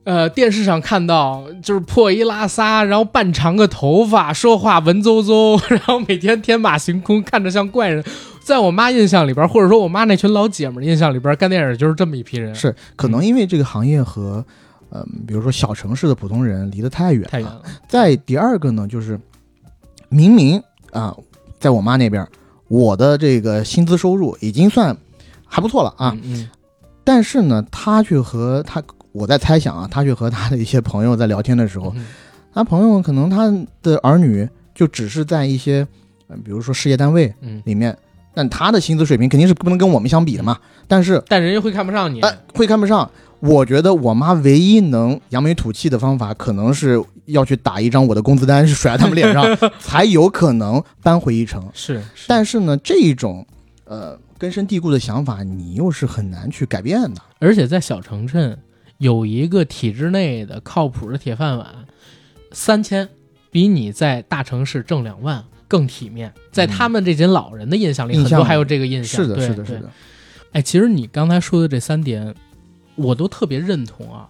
[0.05, 8.03] 呃，电视上看到就是破衣拉撒，然后半长个头发，说话文绉绉，然后每天天马行空，看着像怪人。
[8.39, 14.45] 在我妈印象里边，或者说我妈那群老姐们印象里边，干电影就是这么一批人，是，可能因为这个行业和，
[14.91, 17.27] 嗯、比如说小城市的普通人离得太远了。
[17.27, 17.63] 太远了。
[17.87, 19.19] 再第二个呢，就是
[20.09, 21.17] 明明啊，
[21.59, 22.27] 在我妈那边，
[22.67, 24.95] 我的这个薪资收入已经算
[25.47, 26.47] 还不错了啊，嗯
[27.03, 28.83] 但是呢，他却和他，
[29.15, 32.05] 我在猜想啊，他去和他的一些朋友在聊天的时候，嗯
[32.53, 33.51] 他朋友可能他
[33.81, 35.87] 的儿女就只是在一些，
[36.29, 37.97] 嗯，比如说事业单位嗯，里面，
[38.33, 40.57] 但他的薪资水平肯定是不能跟我们相比的嘛。
[40.87, 42.21] 但是，但人家会看不上你。
[42.21, 43.09] 哎，会看不上。
[43.41, 49.45] 我觉得我妈唯一能扬眉吐气的方法，可能是要去打一张我的工资单，是甩在他们脸上，
[49.79, 51.61] 才有可能扳回一城。
[51.73, 53.45] 是，是但是呢，这种
[53.83, 57.21] 呃根深蒂固的想法，你又是很难去改变的。
[57.39, 58.57] 而且在小城镇
[58.97, 61.85] 有一个体制内的靠谱的铁饭碗，
[62.51, 63.09] 三千
[63.51, 66.33] 比你在大城市挣两万更体面。
[66.51, 69.23] 在他们这些老人的印象里，很多还有这个印象。
[69.23, 69.91] 是的，是的，是的。
[70.53, 72.33] 哎，其实你刚才说的这三点，
[72.95, 74.29] 我都特别认同啊，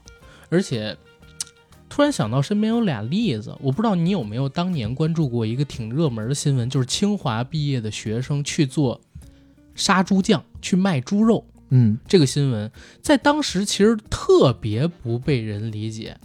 [0.49, 0.97] 而且
[1.87, 8.99] 突然想到身边有俩例子，我不知道你有没有当年关注过一个挺热门的新闻，就是清华毕业的学生去做
[9.75, 11.45] 杀猪匠，去卖猪肉。
[11.69, 16.17] 嗯这个新闻在当时其实特别不被人理解。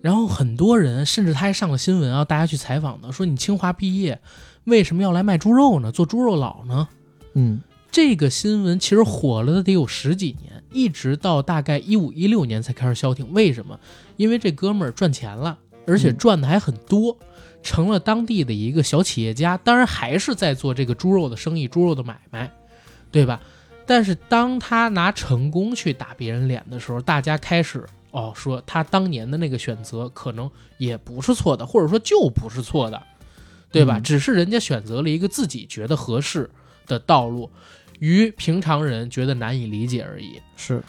[0.00, 4.18] 然后很多人甚至他还上了新闻啊，大家去采访的，说你清华毕业
[4.64, 5.92] 为什么要来卖猪肉呢？
[5.92, 6.88] 做猪肉佬呢？
[7.34, 7.60] 嗯
[7.92, 13.32] 这个新闻其实火了的得有十几年，一直到大概一五一六年才开始消停。
[13.32, 13.78] 为什么？
[14.16, 17.18] 因为这哥们儿赚钱了，而且嗯赚的还很多，
[17.62, 19.58] 成了当地的一个小企业家。
[19.58, 22.50] 当然还是在做这个猪肉的生意、猪肉的买卖，
[23.10, 23.40] 对吧？
[23.90, 33.02] 但是当他拿成功去打别人脸的时候，大家开始哦说他当年的那个选择可能也不是错的，或者说就不是错的，
[33.72, 33.98] 对吧？
[33.98, 36.48] 嗯只是人家选择了一个自己觉得合适
[36.86, 37.50] 的道路，
[37.98, 40.40] 于平常人觉得难以理解而已。
[40.54, 40.80] 是，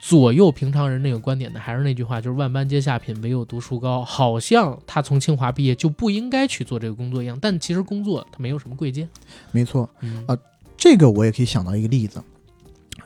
[0.00, 4.04] 左右平常人那个观点呢，还是那句话，就是万般皆下品，唯有读书高。
[4.04, 9.08] 好像他从清华毕业就不应该去做这个工作一样，但其实工作他没有什么贵贱。
[9.52, 9.88] 没错。
[10.00, 10.36] 嗯啊
[10.78, 12.22] 这个我也可以想到一个例子，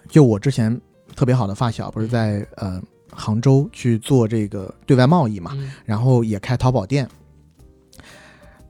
[0.09, 0.79] 就我之前
[1.16, 7.09] 特别好的发小，不是在呃杭州去做这个对外贸易嘛，嗯然后也开淘宝店。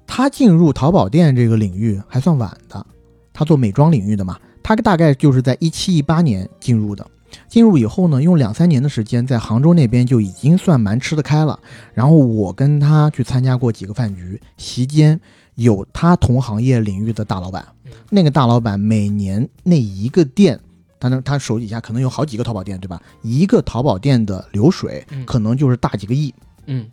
[0.07, 2.87] 他进入淘宝店这个领域还算晚的，
[3.33, 7.05] 他做美妆领域的嘛，他大概就是在一七一八年进入的。
[7.49, 11.59] 进入以后呢，用两三年的时间，在杭州那边就已经算蛮吃得开了。
[11.95, 15.19] 然后我跟他去参加过几个饭局，席间
[15.57, 17.67] 有他同行业领域的大老板。
[17.85, 20.59] 嗯，那个大老板每年那一个店，
[20.99, 23.01] 他能他手底下可能有好几个淘宝店，对吧？
[23.23, 25.25] 一个淘宝店的流水嗯。
[25.27, 26.35] 可能就是大几个亿。
[26.67, 26.91] 嗯。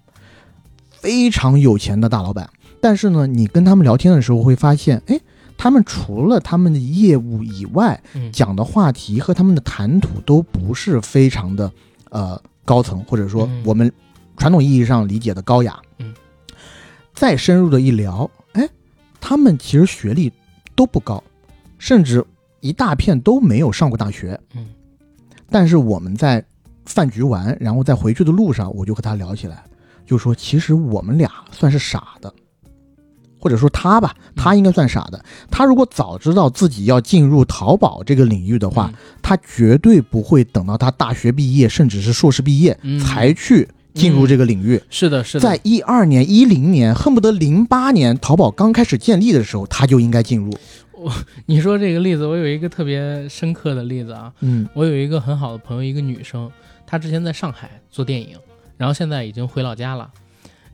[0.90, 2.50] 非常有钱的大老板，
[2.82, 5.20] 但是呢，你跟他们聊天的时候会发现，哎，
[5.58, 8.30] 他们除了他们的业务以外，嗯。
[8.34, 11.72] 讲的话题和他们的谈吐都不是非常的
[12.10, 13.64] 呃高层，或者说嗯。
[13.66, 13.90] 我们
[14.36, 15.80] 传统意义上理解的高雅。
[16.00, 16.14] 嗯，
[17.14, 18.49] 再深入的一聊，哎，
[19.20, 20.32] 他们其实学历
[20.76, 21.24] 都不高，
[21.78, 22.26] 甚至
[22.62, 24.40] 一大片都没有上过大学。
[24.56, 24.68] 嗯。
[25.50, 26.44] 但是我们在
[26.86, 29.64] 饭局完，然后在回去的路上，我就和他聊起来，
[30.06, 32.34] 就说其实我们俩算是傻的，
[33.40, 35.24] 或者说他吧，他应该算傻的。
[35.50, 38.98] 他如果早知道自己要进入淘宝这个领域的话，嗯。
[39.22, 43.00] 他绝对不会等到他大学毕业，甚至是硕士毕业、嗯。
[43.00, 43.68] 才去
[44.00, 44.82] 进入这个领域。
[44.90, 50.58] 是的，是的，在一二年、一零年，恨不得零八年淘宝刚开始建立的时候，他就应该进入。
[50.94, 51.12] 我
[51.48, 54.34] 你说这个例子，我有一个特别深刻的例子啊。
[54.42, 56.52] 嗯我有一个很好的朋友，一个女生，
[56.86, 58.36] 她之前在上海做电影，
[58.78, 60.10] 然后现在已经回老家了。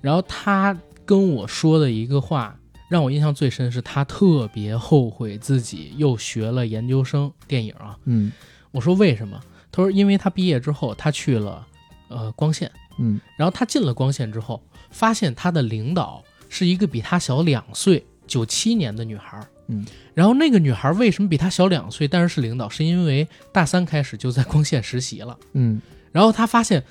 [0.01, 2.57] 然后她跟我说的一个话，
[2.89, 7.95] 让我印象最深，是她特别后悔自己又学了研究生电影啊。
[8.05, 8.31] 嗯
[8.71, 9.39] 我说为什么？
[9.71, 11.65] 她说因为她毕业之后，她去了
[12.09, 19.39] 呃光线，嗯然后他进了光线之后，发现他的领导是一个比他小两岁，九七年的女孩。
[19.67, 19.83] 嗯，
[20.13, 22.69] 然后那个女孩为什么比他小两岁，但是是领导？
[22.69, 25.35] 是因为大三开始就在光线实习了。
[25.53, 25.81] 嗯
[26.11, 26.83] 然后他发现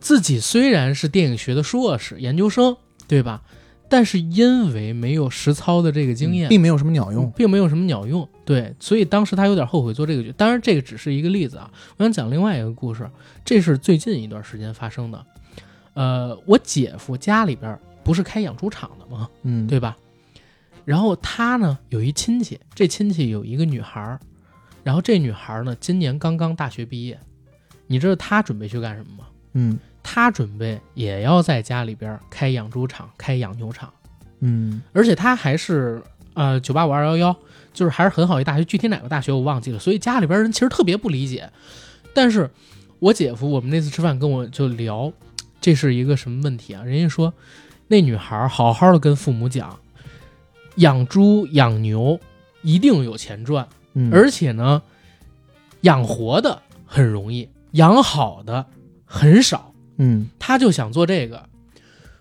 [0.00, 3.42] 自己虽然是电影学的硕士、研究生，对吧？
[3.88, 7.30] 但是因为没有实操的这个经验，并没有什么鸟用。
[7.36, 8.28] 并没有什么鸟用。
[8.44, 10.32] 对，所以当时他有点后悔做这个决。
[10.32, 11.70] 当然，这个只是一个例子啊。
[11.96, 13.08] 我想讲另外一个故事，
[13.44, 15.26] 这是最近一段时间发生的。
[15.94, 19.28] 呃，我姐夫家里边不是开养猪场的吗？
[19.42, 19.96] 嗯，对吧？
[20.84, 24.20] 然后他呢有一亲戚，这亲戚有一个女孩儿，
[24.84, 27.18] 然后这女孩儿呢今年刚刚大学毕业。
[27.88, 29.24] 你知道她准备去干什么吗？
[29.54, 33.92] 嗯她准备也要在家里边开养猪场、开养牛场。
[34.40, 36.00] 嗯而且他还是
[36.34, 37.36] 呃九八五二幺幺，
[37.72, 39.78] 就是还是很好一大学，具体哪个大学我忘记了。
[39.80, 41.50] 所以家里边人其实特别不理解。
[42.14, 42.48] 但是
[43.00, 45.12] 我姐夫我们那次吃饭跟我就聊，
[45.60, 46.84] 这是一个什么问题啊？
[46.84, 47.34] 人家说
[47.88, 49.78] 那女孩好好的跟父母讲，
[50.76, 52.20] 养猪养牛
[52.62, 54.82] 一定有钱赚，嗯，而且呢，
[55.80, 58.66] 养活的很容易，养好的
[59.04, 59.72] 很少。
[59.96, 61.44] 嗯他就想做这个。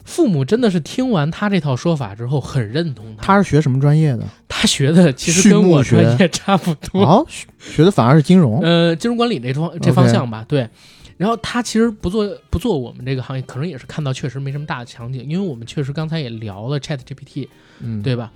[0.04, 3.24] 父母真的是听完他这套说法之后，很认同他。
[3.24, 4.24] 他是学什么专业的？
[4.48, 8.62] 他学的其实跟我专业差不多，哦，学学的反而是金融。
[8.62, 10.46] 呃，金融管理这方这方向吧。
[10.48, 10.70] 对，
[11.18, 17.48] 然后他其实不做不做我们这个行业，可能也是看到确实没什么大的场景，因为我们确实刚才也聊了 Chat GPT，
[17.80, 18.32] 嗯，对吧？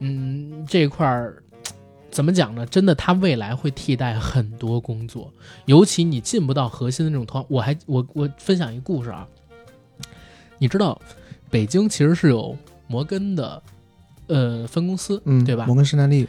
[0.00, 1.41] 嗯，这一块儿
[2.12, 2.64] 怎么讲呢？
[2.66, 5.32] 真的，它未来会替代很多工作，
[5.64, 7.42] 尤其你进不到核心的那种团。
[7.48, 9.26] 我还我我分享一个故事啊，
[10.58, 11.00] 你知道
[11.50, 12.56] 北京其实是有
[12.86, 13.62] 摩根的
[14.26, 15.74] 呃分公司，嗯，对吧摩？
[15.74, 16.28] 根士丹利。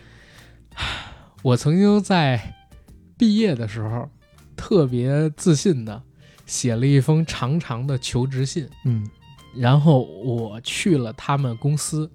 [1.41, 2.55] 我曾经在
[3.17, 4.09] 毕业的时候
[4.55, 6.01] 特别自信的
[6.45, 9.05] 写了一封长长的求职信，嗯
[9.53, 12.09] 然后我去了他们公司，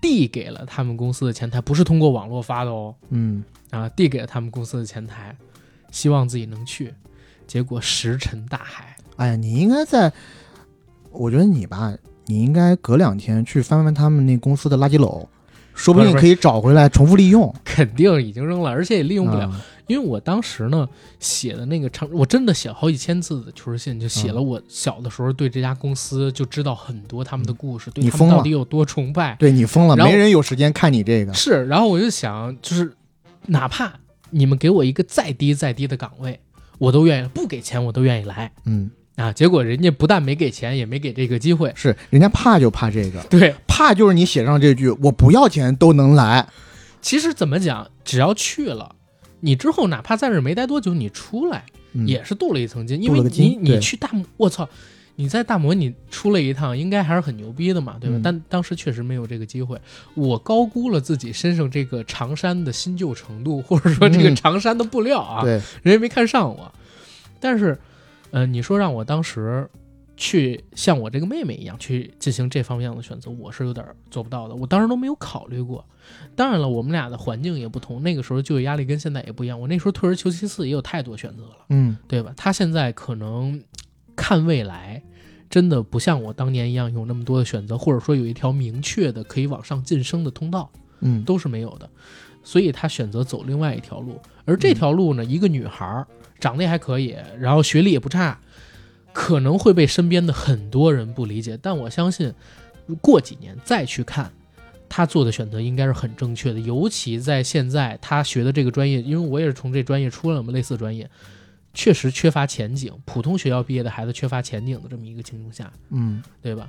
[0.00, 5.36] 递给了他们公司的前台，不是通过网络发的哦，嗯，啊，递给了他们公司的前台，
[5.90, 6.94] 希望自己能去，
[7.46, 8.96] 结果石沉大海。
[9.16, 10.12] 哎呀，你应该在
[11.10, 11.94] 我觉得你吧，
[12.26, 15.26] 你应该隔两天去翻翻他们那公司的垃圾篓，
[15.74, 17.54] 说不定可以找回来重复利用。
[17.64, 19.48] 肯定已经扔了，而且也利用不了。
[19.48, 19.60] 啊
[19.90, 20.88] 因为我当时呢
[21.18, 29.34] 写的那个长，我真的写了好几千字的求职信，就写了我小的时候对这家公司就知道很多他们的故事，对他们到底有多崇拜。
[29.40, 31.34] 对你疯了，没人有时间看你这个。
[31.34, 32.94] 是，然后我就想，就是
[33.46, 33.92] 哪怕
[34.30, 36.38] 你们给我一个再低再低的岗位，
[36.78, 39.32] 我都愿意，不给钱我都愿意来嗯，啊。
[39.32, 41.72] 结果人家不但没给钱，也没给这个机会。
[41.74, 46.46] 是人家怕就怕这个，对，怕就是你写上这句“我不要钱都能来
[47.02, 48.94] 其实怎么讲，只要去了。
[49.40, 54.68] 你之后哪怕在这儿没待多久，你出来”，嗯、也是镀了一层金，因为你你去大摩，我操，
[55.16, 58.16] 你在大摩你出了一趟，应该还是很牛逼的嘛，对吧？
[58.16, 59.80] 嗯但当时确实没有这个机会，
[60.14, 66.72] 我高估了自己身上这个长衫的新旧程度，或者说这个嗯长衫的布料啊，对，人家没看上我。
[67.40, 67.78] 但是，
[68.30, 69.68] 呃，你说让我当时
[70.20, 74.54] 去像我这个妹妹一样去进行这方面的选择，我是有点做不到的。
[74.54, 75.82] 我当时都没有考虑过。
[76.36, 79.58] 当然了，我们俩的环境也不同，那个时候就业压力跟现在也不一样。
[79.58, 82.34] 我那时候退而求其次，也有太多选择了，嗯对吧？
[82.36, 83.58] 他现在可能
[84.14, 85.02] 看未来，
[85.48, 90.70] 真的不像我当年一样有那么多的选择，或者说有一条明确的可以往上晋升的通道。
[91.00, 91.88] 嗯，都是没有的，
[92.42, 94.20] 所以他选择走另外一条路。
[94.44, 96.06] 而这条路呢，一个女孩儿
[96.38, 98.38] 长得也还可以，然后学历也不差，
[99.12, 101.58] 可能会被身边的很多人不理解。
[101.60, 102.32] 但我相信，
[103.00, 104.30] 过几年再去看，
[104.88, 106.60] 他做的选择应该是很正确的。
[106.60, 111.08] 尤其在现在他学的这个专业，因为我也是从这专业出来嘛，类似专业。
[111.72, 116.68] 确实缺乏前景，普通学校毕业的孩子缺乏前景的这么一个情况下，嗯，对吧？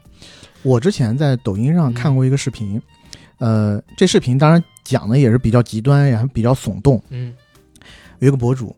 [0.62, 2.80] 我之前在抖音上嗯看过一个视频，
[3.40, 7.02] 呃，这视频当然讲的也是比较极端，然后比较耸动。
[7.10, 7.34] 嗯
[8.20, 8.76] 有一个博主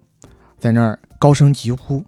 [0.58, 2.02] 在那儿高声疾呼：“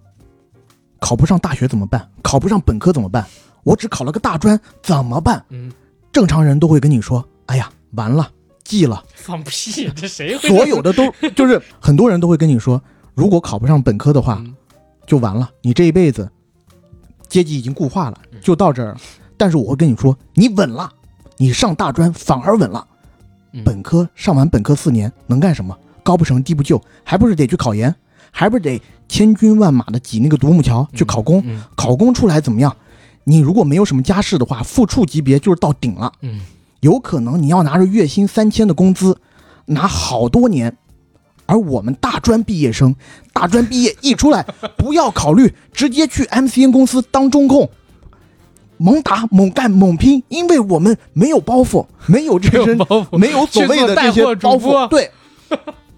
[1.00, 2.08] 考不上大学怎么办？
[2.22, 3.24] 考不上本科怎么办？
[3.62, 5.70] 我只考了个大专怎么办嗯，？”
[6.12, 8.30] 正常人都会跟你说：“哎呀，完了，
[8.64, 9.02] 记了。
[9.14, 10.48] 放屁，这谁”会？
[10.48, 12.82] 所有的都就是很多人都会跟你说，
[13.14, 14.54] 如果考不上本科的话，嗯
[15.06, 16.28] 就完了，你这一辈子
[17.28, 18.96] 阶级已经固化了，嗯就到这儿了。
[19.36, 20.90] 但是我会跟你说，你稳了，
[21.36, 22.86] 你上大专反而稳了。
[23.52, 25.76] 嗯本科上完本科四年能干什么？
[26.02, 27.94] 高不成低不就，还不是得去考研，
[28.38, 28.78] 还不是得
[29.08, 31.42] 千军万马的挤那个独木桥去考公？
[31.46, 32.76] 嗯考公出来怎么样？
[33.24, 36.42] 你如果没有什么家世的话，副处级别就是到顶了，嗯
[36.80, 39.16] 有可能你要拿着月薪三千的工资，
[39.64, 40.76] 拿好多年。
[41.46, 42.94] 而我们大专毕业生，
[43.32, 44.44] 大专毕业一出来，
[44.76, 47.70] 不要考虑，直接去 MCN 公司当中控，
[48.76, 52.76] 猛打猛干猛拼，因为我们没有包袱，没有这身
[53.12, 55.10] 没有所谓的带货些包袱，对，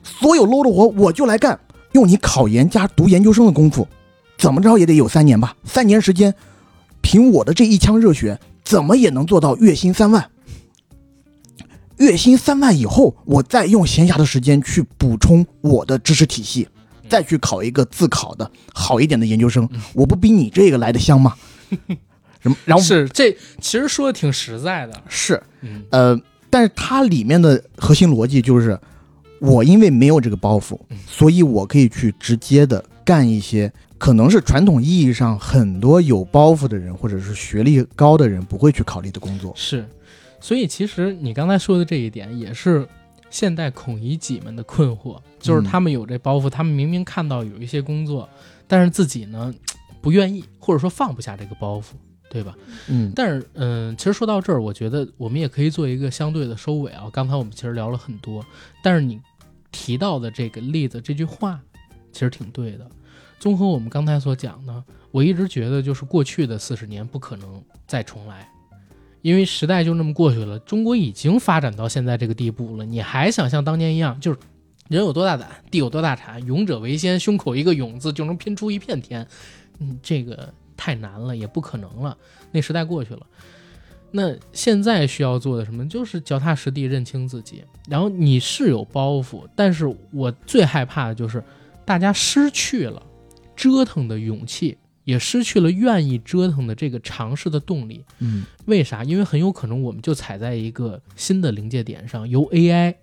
[0.04, 1.58] 所有 low 的活我就来干，
[1.92, 3.86] 用你考研加读研究生的功夫，
[4.36, 6.34] 怎么着也得有三年吧，三年时间，
[7.00, 10.30] 凭我的这一腔热血，怎么也能做到月薪三万。
[11.96, 16.68] 月薪三万以后，我再用闲暇的时间去补充我的知识体系，
[17.08, 21.34] 再去考一个自考的好一点的研究生，我不比你这个来的香吗？
[22.40, 22.56] 什么？
[22.64, 28.78] 然后是这其实说的挺实在的，是嗯呃，但是它里面的核心逻辑就是，
[29.40, 39.52] 我因为没有这个包袱，所以我可以去直接的干一些可能是传统意义上很多有包袱的人或者是学历高的人不会去考虑的工作。
[39.56, 39.84] 是，
[40.40, 42.86] 所以其实你刚才说的这一点也是
[43.30, 48.28] 现代孔乙己们的困惑，就是嗯他们有这包袱，他们明明看到有一些工作，
[48.66, 49.52] 但是自己呢
[50.00, 51.84] 不愿意，或者说放不下这个包袱，
[52.30, 52.54] 对吧？
[52.88, 57.10] 嗯但是，嗯，其实说到这儿，我觉得我们也可以做一个相对的收尾啊。
[57.12, 58.44] 刚才我们其实聊了很多，
[58.82, 59.20] 但是你
[59.70, 61.60] 提到的这个例子，这句话
[62.12, 62.88] 其实挺对的。
[63.38, 68.48] 综合我们刚才所讲呢，我一直觉得就是过去的四十年不可能再重来，
[69.22, 70.58] 因为时代就那么过去了。
[70.58, 74.38] 中国已经发展到现在这个地步了，你还想像当年一样，就是
[74.88, 79.24] 人有多大胆，地有多大产，勇者为先，胸口一个勇字就能拼出一片天，
[79.78, 82.16] 嗯，这个太难了，也不可能了。
[82.50, 83.26] 那时代过去了。
[84.10, 85.86] 那现在需要做的什么？
[85.88, 87.62] 就是脚踏实地，认清自己。
[87.88, 91.42] 然后你是有包袱，但是我最害怕的就是
[91.84, 93.02] 大家失去了
[93.54, 98.04] 折腾的勇气，也失去了愿意折腾的这个尝试的动力。
[98.18, 99.04] 嗯为啥？
[99.04, 102.94] 因为很有可能我们就踩在一个新的临界点上，由 AI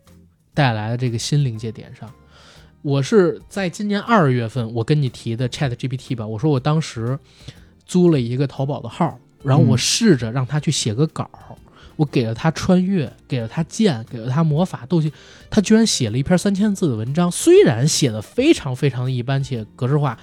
[0.53, 2.11] 带来的这个新临界点上。
[2.81, 7.17] 我是在今年二月份，我跟你提的 Chat GPT 吧，我说我当时
[7.83, 11.29] 租了一个淘宝的号，然后我嗯试着让他去写个稿，
[11.95, 15.13] 我给了他穿越，给了他剑，给了他魔法斗技，
[15.49, 20.17] 他居然写了一篇三千字的文章，虽然写的非常非常的一般且格式化，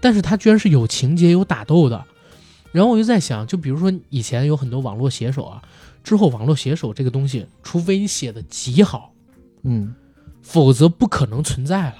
[0.00, 2.04] 但是他居然是有情节、有打斗的。
[2.72, 5.60] 然后我就在想，就比如说以前有很多网络写手啊，
[6.04, 9.12] 之后网络写手这个东西，除非你写的极好，
[9.64, 9.94] 嗯
[10.42, 11.96] 否则不可能存在了。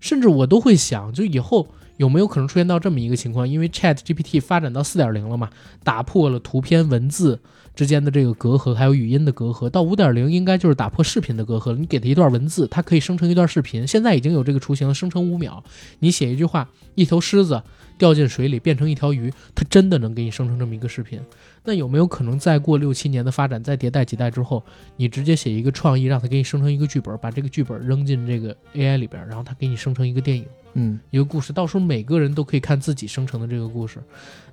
[0.00, 1.68] 甚至我都会想，就以后
[2.00, 3.46] 有没有可能出现到这么一个情况？
[3.46, 5.50] 因为 Chat GPT 发展到四点零了嘛，
[5.84, 7.38] 打破了图片、文字
[7.74, 9.68] 之间的这个隔阂，还有语音的隔阂。
[9.68, 11.76] 到五点零应该就是打破视频的隔阂了。
[11.76, 13.86] 你给它一段文字，它可以生成一段视频。
[13.86, 15.62] 现在已经有这个雏形了，生成五秒。
[15.98, 17.62] 你写一句话，一头狮子
[17.98, 21.20] 掉进水里变成一条鱼，它真的能给你生成这么一个视频。
[21.64, 24.64] 那有没有可能再过六七年的发展，再迭代几代之后，
[24.96, 30.46] 你直接写一个创意，让它给你生成一个剧本，把这个剧本扔进这个 AI 里边，然后它给你生成一个电影？
[30.74, 34.02] 嗯一个故事，到时候每个人都可以看自己生成的这个故事，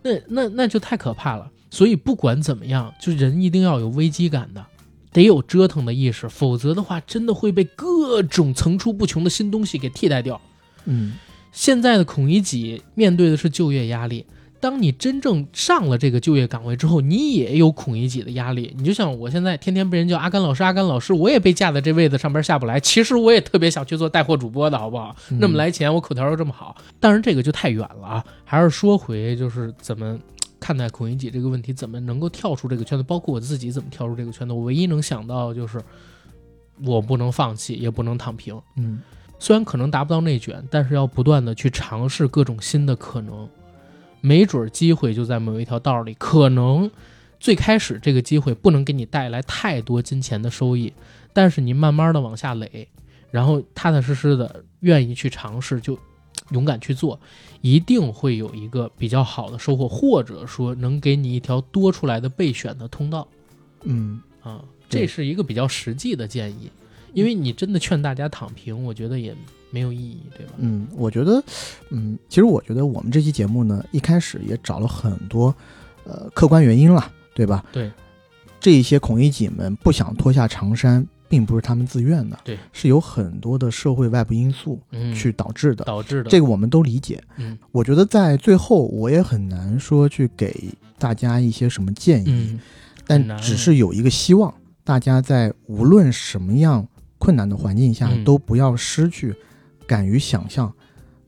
[0.01, 1.49] 那那那就太可怕了。
[1.69, 4.65] 所以不管怎么样，就人一定要有危机感的，
[5.11, 10.39] 得有折腾的意识，否则的话，真的会被各种层出不穷的新东西给替代掉。
[10.85, 11.13] 嗯
[11.51, 14.25] 现在的孔乙己面对的是就业压力。
[14.59, 18.73] 当你真正上了这个就业岗位之后，你也有孔乙己的压力。
[18.77, 22.79] 你就像我现在天天被人叫阿甘老师，阿甘老师，我也被架在这位子上边下不来。
[22.79, 25.15] 其实我也特别想去做带货主播的，好不好？
[25.29, 28.25] 嗯那么来钱，我口条又这么好，当然这个就太远了啊。
[28.43, 30.19] 还是说回就是怎么
[30.59, 34.53] 看待孔乙己这个问题，怎么能够跳出这个圈子，包括我自己怎么跳出这个圈子。
[34.53, 35.81] 我唯一能想到就是
[36.83, 38.59] 我不能放弃，也不能躺平。
[38.75, 39.01] 嗯
[39.39, 43.47] 虽然可能达不到内卷，但是要不断的去尝试各种新的可能，
[44.21, 46.13] 没准儿机会就在某一条道里。
[46.15, 46.89] 可能
[47.39, 50.93] 最开始这个机会不能给你带来太多金钱的收益，
[51.33, 52.87] 但是你慢慢的往下垒，
[53.31, 55.97] 然后踏踏实实的愿意去尝试，就
[56.51, 57.19] 勇敢去做，
[57.61, 63.27] 一定会有一个比较好的收获，或者说能给你一条多出来的备选的通道。
[63.83, 66.71] 嗯啊，这是一个比较实际的建议，
[67.13, 69.35] 因为你真的劝大家躺平，我觉得也
[69.69, 70.53] 没有意义，对吧？
[70.57, 71.43] 嗯，我觉得，
[71.89, 75.53] 嗯，其实我觉得我们这期节目呢，一开始也找了很多
[76.05, 77.63] 呃客观原因了，对吧？
[77.71, 77.91] 对，
[78.59, 85.83] 这一些孔乙己们不想脱下长衫，并不是他们自愿的，对，是有很多的社会外部因素嗯，去导致的。
[85.85, 87.21] 导致的这个我们都理解。
[87.37, 92.59] 嗯我觉得在最后，我也很难说去给大家一些什么建议，嗯
[93.05, 94.53] 但只是有一个希望，
[94.83, 96.87] 大家在无论什么样
[97.17, 99.35] 困难的环境下，嗯都不要失去
[99.87, 100.71] 敢于想象、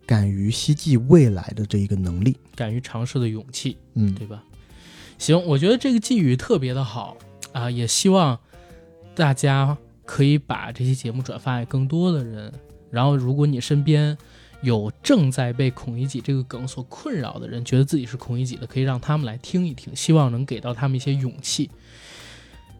[0.05, 2.37] 敢于希冀未来的这一个能力。
[2.55, 4.43] 敢于尝试的勇气，嗯，对吧？
[5.17, 7.17] 行，我觉得这个寄语特别的好
[7.53, 8.37] 啊，也希望
[9.15, 12.53] 大家可以把这期节目转发给更多的人。
[12.91, 14.17] 然后，如果你身边
[14.61, 21.69] 有正在被孔乙己这个梗所困扰的人，觉得自己是孔乙己的，可以让他们来听一听，希望能给到他们一些勇气。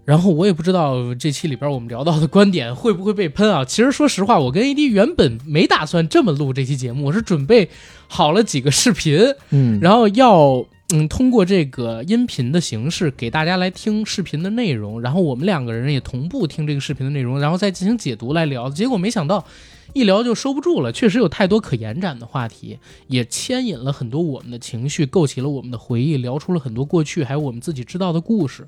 [0.10, 3.64] 然后我也不知道这期里边我们聊到的观点会不会被喷啊？
[3.64, 7.70] 其实说实话，我跟 AD 原本没打算这么录这期节目，我是准备
[8.08, 9.20] 好了几个视频，
[9.52, 18.68] 嗯，然后要嗯通过这个音频的形式给大家来听视频的内容，然后我们两个人也同步听这个视频的内容，然后再进行解读来聊。
[18.68, 19.46] 结果没想到
[19.94, 28.68] 一聊就收不住了，确实有太多可延展的话题，也牵引了很多我们的情绪，勾起了我们的回忆，聊出了很多过去还有我们自己知道的故事。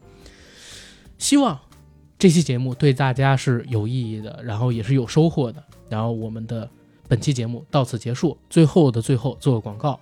[1.22, 1.58] 希望
[2.18, 5.64] 这期节目对大家是有意义的，然后也是有收获的。
[5.88, 6.68] 然后我们的
[7.08, 10.00] 本期节目到此结束，最后的最后做个广告。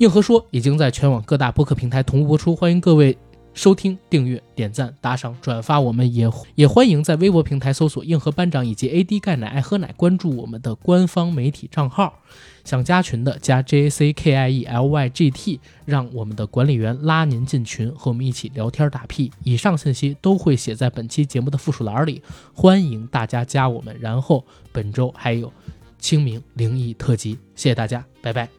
[0.00, 3.16] 硬核说已经在全网各大播客平台同步播出，欢迎各位
[3.54, 5.80] 收听、订阅、点赞、打赏、转发。
[5.80, 12.18] 我们也也欢迎在微博平台搜索“硬核班长”以及 “AD 钙奶爱喝奶”，关注我们的官方媒体账号。
[12.64, 19.30] 想加群的加 J A C K I E L Y G T，让我们的管理员拉您进群，和我们一起聊天打屁。
[19.42, 22.22] 以上信息都会写在本期节目的附属栏里，
[22.54, 23.96] 欢迎大家加我们。
[24.00, 25.52] 然后本周还有
[25.98, 28.52] 清明灵异特辑，谢谢大家，拜拜。